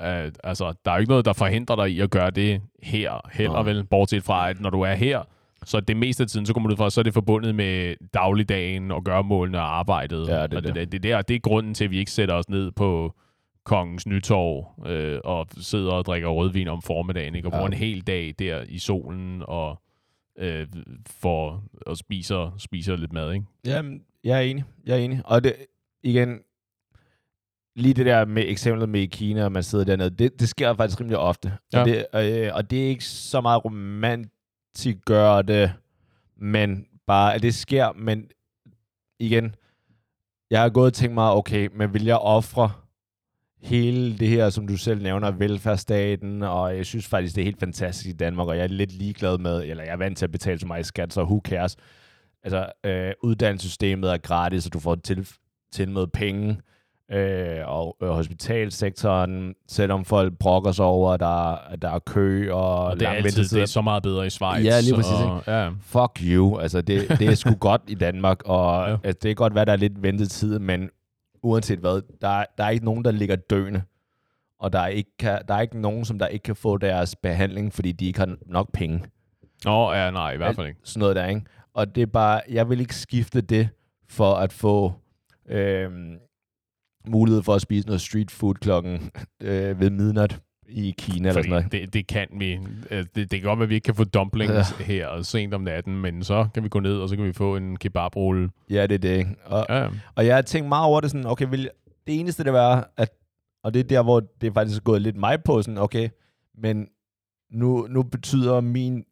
[0.02, 3.30] øh, altså, der er jo ikke noget, der forhindrer dig i at gøre det her
[3.34, 3.64] heller Nej.
[3.64, 5.24] vel, bortset fra, at når du er her,
[5.66, 7.96] så det meste af tiden, så kommer du ud fra, så er det forbundet med
[8.14, 10.28] dagligdagen og gørmålene og arbejdet.
[10.28, 10.64] Ja, det er og det.
[10.64, 13.16] det, det, det, der, det er grunden til, at vi ikke sætter os ned på
[13.66, 17.48] kongens nytorv øh, og sidder og drikker rødvin om formiddagen, ikke?
[17.48, 17.58] og Ja.
[17.58, 19.82] bruger en hel dag der i solen og
[20.40, 20.68] øh,
[21.22, 23.34] for, og spiser, spiser lidt mad.
[23.34, 23.46] Ikke?
[23.66, 24.64] Jamen, jeg er enig.
[24.86, 25.22] Jeg er enig.
[25.26, 25.56] Og det,
[26.04, 26.40] igen,
[27.76, 31.00] lige det der med eksemplet med Kina, og man sidder dernede, det, det sker faktisk
[31.00, 31.54] rimelig ofte.
[31.74, 31.80] Ja.
[31.80, 35.74] Og, det, øh, og det er ikke så meget romantisk gør det,
[36.38, 38.30] men bare, at det sker, men
[39.20, 39.56] igen,
[40.50, 42.72] jeg har gået og tænkt mig, okay, men vil jeg ofre
[43.62, 47.60] hele det her, som du selv nævner, velfærdsstaten, og jeg synes faktisk, det er helt
[47.60, 50.32] fantastisk i Danmark, og jeg er lidt ligeglad med, eller jeg er vant til at
[50.32, 51.76] betale så meget i skat, så who cares?
[52.44, 55.28] Altså, øh, uddannelsessystemet er gratis, og du får til,
[55.72, 56.58] til med penge,
[57.12, 62.86] øh, og øh, hospitalsektoren, selvom folk brokker sig over, at der, der er kø og,
[62.86, 64.66] Og det er altid det er så meget bedre i Schweiz.
[64.66, 65.70] Ja, lige præcis, Og, ja.
[65.82, 66.60] Fuck you.
[66.60, 68.94] Altså, det, det er sgu godt i Danmark, og Ja.
[68.94, 70.90] altså, det kan godt være, der er lidt ventetid, men
[71.44, 73.82] uanset hvad, der, er- der er ikke nogen, der ligger døende.
[74.60, 77.16] Og der er, ikke, kan, der er ikke nogen, som der ikke kan få deres
[77.16, 79.04] behandling, fordi de ikke har nok penge.
[79.66, 80.80] Nå, ja, nej, i hvert fald ikke.
[80.84, 81.42] Sådan noget der, ikke?
[81.78, 83.70] Og det er bare, jeg vil ikke skifte det
[84.10, 84.94] for at få
[85.50, 86.18] øhm,
[87.08, 89.12] mulighed for at spise noget street food klokken
[89.42, 91.64] øh, ved midnat i Kina eller sådan noget.
[91.64, 92.60] Fordi det, det kan vi.
[92.92, 94.86] Øh, Det, det kan godt være, at vi ikke kan få dumplings ja.
[94.86, 97.56] her sent om natten, men så kan vi gå ned, og så kan vi få
[97.56, 98.50] en kebabrulle.
[98.70, 99.28] Ja, det er det.
[99.46, 99.88] Og, Ja.
[100.16, 101.70] Og jeg har tænkt meget over det sådan, okay, vil,
[102.08, 103.10] det eneste det var, at,
[103.64, 106.10] og det er der, hvor det faktisk er gået lidt mig på, sådan, okay,
[106.58, 106.88] men
[107.52, 109.04] nu, nu betyder min,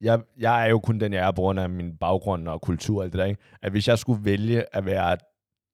[0.00, 2.98] jeg, jeg er jo kun den, jeg er på grund af min baggrund og kultur
[2.98, 3.40] og alt det der, ikke?
[3.62, 5.16] at hvis jeg skulle vælge at være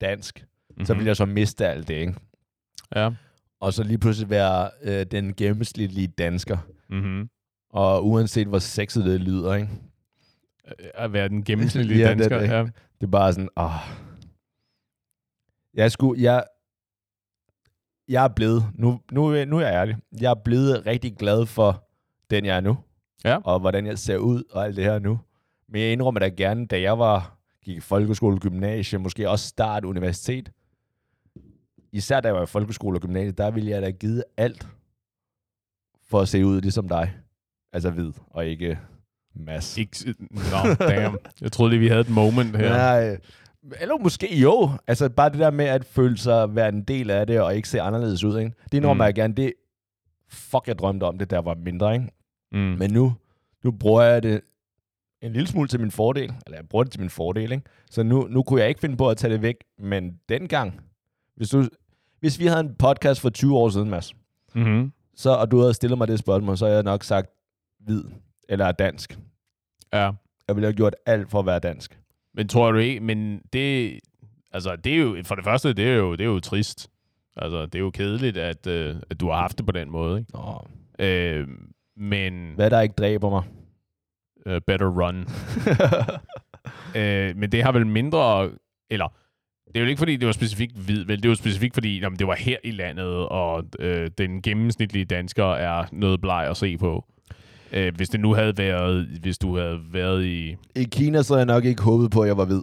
[0.00, 0.84] dansk, mm-hmm.
[0.84, 2.14] så ville jeg så miste alt det, ikke?
[2.96, 3.10] Ja.
[3.60, 6.58] og så lige pludselig være øh, den gennemsnitlige dansker,
[6.88, 7.28] Mm-hmm.
[7.70, 9.68] og uanset hvor sexet det lyder, ikke?
[10.94, 12.38] At være den gennemsnitlige Ja, det er dansker.
[12.38, 12.48] det.
[12.48, 12.62] Ja.
[13.00, 13.70] Det er bare sådan, åh.
[15.74, 16.44] Jeg skulle, jeg,
[18.08, 21.88] jeg er blevet, nu, nu, nu er jeg ærlig, jeg er blevet rigtig glad for
[22.30, 22.76] den, jeg er nu.
[23.24, 23.38] Ja.
[23.44, 25.20] Og hvordan jeg ser ud og alt det her nu.
[25.68, 29.84] Men jeg indrømmer da gerne, da jeg var, gik i folkeskole, gymnasie, måske også start
[29.84, 30.52] universitet.
[31.92, 34.68] Især da jeg var i folkeskole og gymnasie, der ville jeg da give alt
[36.08, 37.14] for at se ud ligesom dig.
[37.72, 38.78] Altså hvid, og ikke
[39.34, 39.78] mass.
[39.78, 41.16] Ikke, no, damn.
[41.40, 42.68] Jeg troede lige, vi havde et moment her.
[42.68, 43.18] Nej,
[43.80, 44.70] eller måske jo.
[44.86, 47.54] Altså bare det der med at føle sig at være en del af det, og
[47.56, 48.38] ikke se anderledes ud.
[48.38, 48.52] Ikke?
[48.72, 48.88] Det Mm.
[48.88, 49.00] mm.
[49.00, 49.34] jeg gerne.
[49.34, 49.52] Det,
[50.28, 51.94] fuck, jeg drømte om det, der var mindre.
[51.94, 52.08] Ikke?
[52.52, 52.58] Mm.
[52.58, 53.14] Men nu,
[53.64, 54.40] nu bruger jeg det
[55.22, 56.32] en lille smule til min fordel.
[56.46, 57.52] Eller jeg bruger det til min fordel.
[57.52, 57.64] Ikke?
[57.90, 59.56] Så nu, nu kunne jeg ikke finde på at tage det væk.
[59.78, 60.80] Men dengang,
[61.36, 61.68] hvis, du,
[62.20, 64.14] hvis vi havde en podcast for 20 år siden, Mads,
[64.54, 64.92] Mm-hmm.
[65.16, 67.30] så, og du havde stillet mig det spørgsmål, så havde jeg nok sagt
[67.80, 68.02] hvid
[68.48, 69.18] eller dansk.
[69.92, 70.10] Ja.
[70.48, 71.98] Jeg ville have gjort alt for at være dansk.
[72.34, 73.98] Men tror du ikke, men det,
[74.52, 76.90] altså det er jo, for det første, det er jo, det er jo trist.
[77.36, 80.18] Altså, det er jo kedeligt, at, øh, at du har haft det på den måde,
[80.18, 80.32] ikke?
[80.34, 80.66] Nå,
[80.98, 81.48] Øh,
[81.96, 83.42] men hvad der ikke dræber mig.
[84.46, 85.16] uh, better run.
[87.00, 88.50] øh, men det har vel mindre,
[88.90, 89.08] eller
[89.66, 91.22] det er jo ikke fordi, det var specifikt hvid, vel?
[91.22, 95.44] Det var specifikt fordi, jamen, det var her i landet, og øh, den gennemsnitlige dansker
[95.44, 97.04] er noget bleg at se på.
[97.72, 100.56] Øh, hvis det nu havde været, hvis du havde været i...
[100.76, 102.60] I Kina, så havde jeg nok ikke håbet på, at jeg var hvid.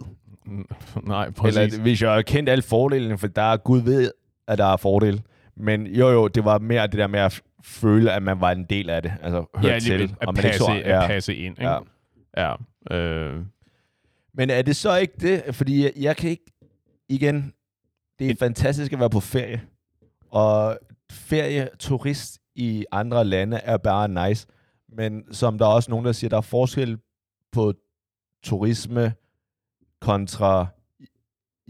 [1.06, 1.58] Nej, præcis.
[1.58, 4.10] Eller hvis jeg havde kendt alle fordelene, for der er Gud ved,
[4.48, 5.22] at der er fordele.
[5.56, 8.64] Men jo, jo, det var mere det der med at føle, at man var en
[8.64, 9.12] del af det.
[9.22, 10.16] Altså, høre ja, lige til.
[10.20, 11.06] at, og man ikke passe, så- at ja.
[11.06, 11.58] passe ind.
[11.58, 11.70] Ikke?
[11.70, 11.78] Ja.
[12.36, 12.54] Ja.
[12.90, 12.96] ja.
[12.96, 13.44] Øh,
[14.34, 15.54] Men er det så ikke det?
[15.54, 16.44] Fordi jeg, jeg kan ikke...
[17.08, 17.52] Igen,
[18.18, 19.62] det er fantastisk at være på ferie.
[20.30, 20.78] Og
[21.12, 24.46] ferie, turist i andre lande er bare nice.
[24.88, 26.98] Men som der er også nogen, der siger, der er forskel
[27.52, 27.74] på
[28.42, 29.12] turisme
[30.00, 30.66] kontra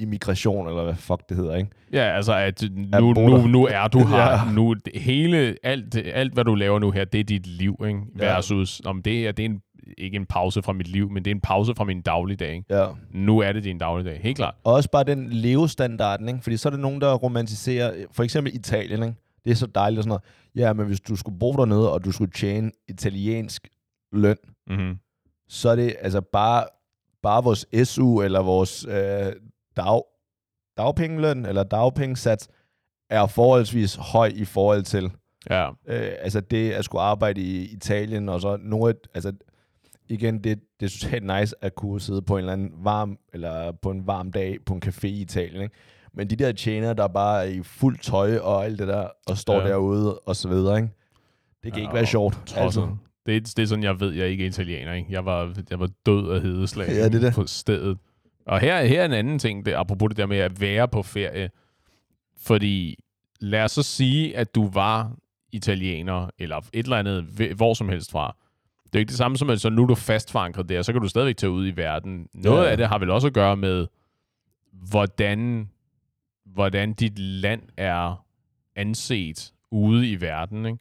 [0.00, 1.70] immigration, eller hvad fuck det hedder, ikke?
[1.92, 2.64] ja, altså, at
[3.00, 4.16] nu, nu, nu er du her.
[4.18, 4.52] Ja.
[4.54, 7.76] Nu, det hele, alt, alt, hvad du laver nu her, det er dit liv.
[7.88, 8.00] Ikke?
[8.18, 8.24] Ja.
[8.34, 9.60] Versus, om det er, det er en,
[9.98, 12.52] ikke en pause fra mit liv, men det er en pause fra min dagligdag.
[12.54, 12.64] Ikke?
[12.76, 12.86] Ja.
[13.12, 14.54] Nu er det din dagligdag, helt klart.
[14.64, 16.40] Og også bare den levestandarden, ikke?
[16.42, 19.14] Fordi så er der nogen, der romantiserer, for eksempel Italien, ikke?
[19.44, 20.22] Det er så dejligt og sådan noget.
[20.66, 23.68] Ja, men hvis du skulle bo dernede, og du skulle tjene italiensk
[24.12, 24.36] løn,
[24.70, 24.98] Mm-hmm.
[25.48, 26.64] så er det altså bare,
[27.22, 29.32] bare vores SU eller vores øh,
[29.84, 30.02] dag,
[30.76, 32.48] dagpengeløn eller dagpengesats
[33.10, 35.10] er forholdsvis høj i forhold til
[35.50, 35.68] Ja.
[35.68, 39.32] øh, altså det at skulle arbejde i Italien og så noget, altså
[40.08, 43.72] igen, det, det er totalt nice at kunne sidde på en eller anden varm, eller
[43.72, 45.74] på en varm dag på en café i Italien, ikke?
[46.14, 49.38] Men de der tjenere, der bare er i fuld tøj og alt det der, og
[49.38, 49.68] står Ja.
[49.68, 50.88] derude og så videre, ikke?
[51.62, 52.54] Det kan Ja, ikke være sjovt.
[52.56, 52.96] Altså.
[53.26, 54.92] Det, er, det er sådan, jeg ved, jeg ikke er italiener.
[54.92, 55.08] Ikke?
[55.12, 57.34] Jeg, var, jeg var død af hedeslag Ja, det er det.
[57.34, 57.98] på stedet.
[58.46, 61.02] Og her, her er en anden ting, det, apropos det der med at være på
[61.02, 61.50] ferie.
[62.42, 62.98] Fordi
[63.40, 65.16] lad os så sige, at du var
[65.52, 68.36] italiener, eller et eller andet, hv- hvor som helst fra.
[68.84, 70.82] Det er jo ikke det samme som, at så nu er du fast forankret der,
[70.82, 72.28] så kan du stadigvæk tage ud i verden.
[72.34, 72.66] Noget Ja, ja.
[72.66, 72.70] ja.
[72.70, 73.86] af det har vel også at gøre med,
[74.72, 75.70] hvordan,
[76.46, 78.24] hvordan dit land er
[78.76, 80.78] anset ude i verden, ikke?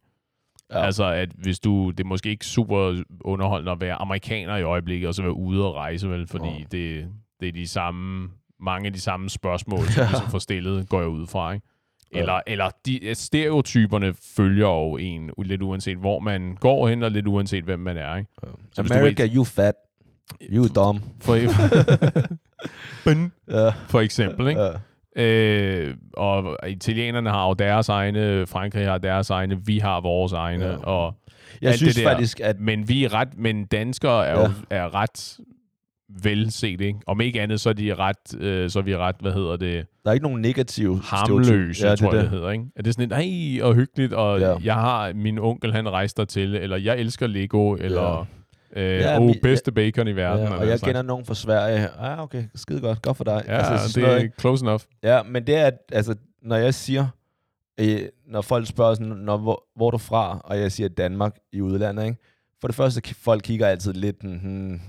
[0.71, 0.77] Ja.
[0.79, 0.85] Ja.
[0.85, 1.89] Altså, at hvis du...
[1.91, 5.65] Det er måske ikke super underholdende at være amerikaner i øjeblikket, og så være ude
[5.65, 6.27] og rejse, vel?
[6.27, 6.61] Fordi Åh.
[6.71, 7.07] det,
[7.39, 8.29] det er de samme...
[8.61, 11.65] Mange af de samme spørgsmål, som vi så får stillet, går jeg ud fra, ikke?
[12.11, 17.27] Eller, eller de, stereotyperne følger jo en, lidt uanset hvor man går hen, og lidt
[17.27, 18.15] uanset hvem man er.
[18.15, 18.29] Ikke?
[18.73, 19.73] Så America, you fat.
[20.51, 21.01] You dumb.
[21.21, 21.35] For,
[23.51, 23.69] Ja.
[23.87, 24.61] for eksempel, ikke?
[24.61, 24.71] Ja.
[25.23, 30.65] Øh, og italienerne har jo deres egne, Frankrig har deres egne, vi har vores egne,
[30.65, 30.71] Ja.
[30.71, 30.77] ja.
[30.77, 31.15] og
[31.61, 32.09] Jeg synes det der.
[32.11, 35.37] faktisk, at men vi er ret, men danskere er jo er ret
[36.23, 36.99] velset, ikke?
[37.07, 39.85] Om ikke andet, så er de ret, øh, så er vi ret, hvad hedder det,
[40.03, 42.29] der er ikke nogen negative harmløse, ja, ja, det tror jeg, det.
[42.29, 42.65] hedder, ikke?
[42.75, 44.49] Er det sådan et, hey, og hyggeligt, og Ja.
[44.49, 44.57] ja.
[44.63, 49.19] jeg har, min onkel, han rejste til, eller jeg elsker Lego, eller øh, Ja, ja,
[49.19, 50.45] oh, bedste bacon i verden.
[50.47, 51.87] Ja, og jeg kender nogen fra Sverige.
[51.99, 53.01] Ah, okay, skide godt.
[53.01, 53.43] Godt for dig.
[53.47, 54.35] Ja, altså, det noget, er ikke?
[54.39, 54.81] close enough.
[55.03, 57.07] Ja, men det er, at, altså, når jeg siger,
[57.79, 61.35] øh, når folk spørger sådan, når, hvor, hvor er du fra, og jeg siger Danmark
[61.53, 62.17] i udlandet, ikke?
[62.61, 64.81] For det første, folk kigger altid lidt, hmm,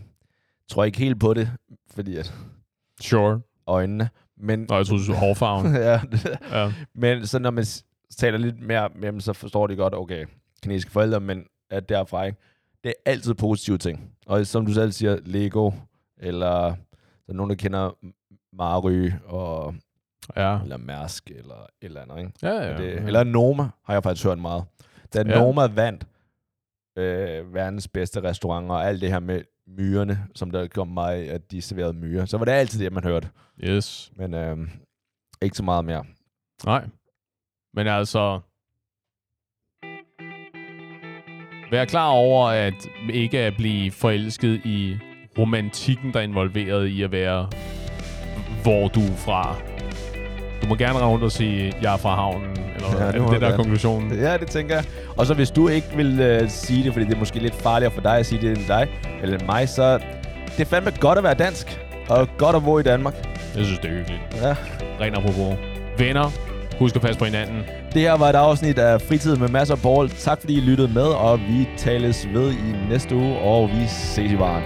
[0.71, 1.51] tror ikke helt på det,
[1.95, 2.35] fordi at
[3.01, 3.41] Sure.
[3.67, 4.67] øjnene, men...
[4.69, 5.75] Nå, jeg troede, du hårfarven.
[5.91, 6.01] ja,
[6.53, 6.73] ja.
[6.95, 7.65] men så når man
[8.17, 10.27] taler lidt mere med dem, så forstår de godt, okay,
[10.63, 12.39] kinesiske forældre, men at derfra, ikke?
[12.85, 14.11] Det er altid positive ting.
[14.27, 15.71] Og som du selv siger, Lego,
[16.19, 16.51] eller
[17.27, 17.91] der er nogen, der kender
[18.53, 19.75] Mary, og,
[20.37, 20.63] ja.
[20.63, 22.33] eller Mærsk, eller et eller andet, ikke?
[22.43, 23.07] Ja, Ja, det, ja.
[23.07, 24.65] eller Noma har jeg faktisk hørt meget.
[25.15, 25.39] Da ja.
[25.39, 26.07] Noma vandt
[26.97, 29.43] øh, verdens bedste restauranter, og alt det her med
[29.79, 33.05] myrerne, som der kom mig, at de serverede myrer, så var det altid det, man
[33.05, 33.29] hørte.
[33.65, 34.13] Yes.
[34.17, 34.59] Men øh,
[35.43, 36.05] ikke så meget mere.
[36.65, 36.89] Nej.
[37.75, 38.41] Men altså...
[41.71, 44.97] Vær klar over, at ikke at blive forelsket i
[45.39, 47.51] romantikken, der er involveret i at være,
[48.63, 49.70] hvor du er fra.
[50.63, 53.49] Du må gerne rundt og sige, jeg er fra havnen, eller Ja, det det, der
[53.49, 54.19] er konklusionen.
[54.19, 54.85] Ja, det tænker jeg.
[55.17, 57.93] Og så hvis du ikke vil øh, sige det, fordi det er måske lidt farligere
[57.93, 58.89] for dig at sige det end dig,
[59.23, 59.99] eller mig, så
[60.47, 61.81] det er fandme godt at være dansk.
[62.09, 63.15] Og godt at bo i Danmark.
[63.57, 64.21] Jeg synes, det er hyggeligt.
[64.43, 64.55] Ja.
[65.01, 65.57] Ren apropos.
[65.99, 66.31] Venner,
[66.79, 67.63] husk at passe på hinanden.
[67.95, 70.09] Det her var et afsnit af Fritid med masser af Paul.
[70.11, 74.33] Tak fordi I lyttede med, og vi tales ved i næste uge, og vi ses
[74.33, 74.63] i baren.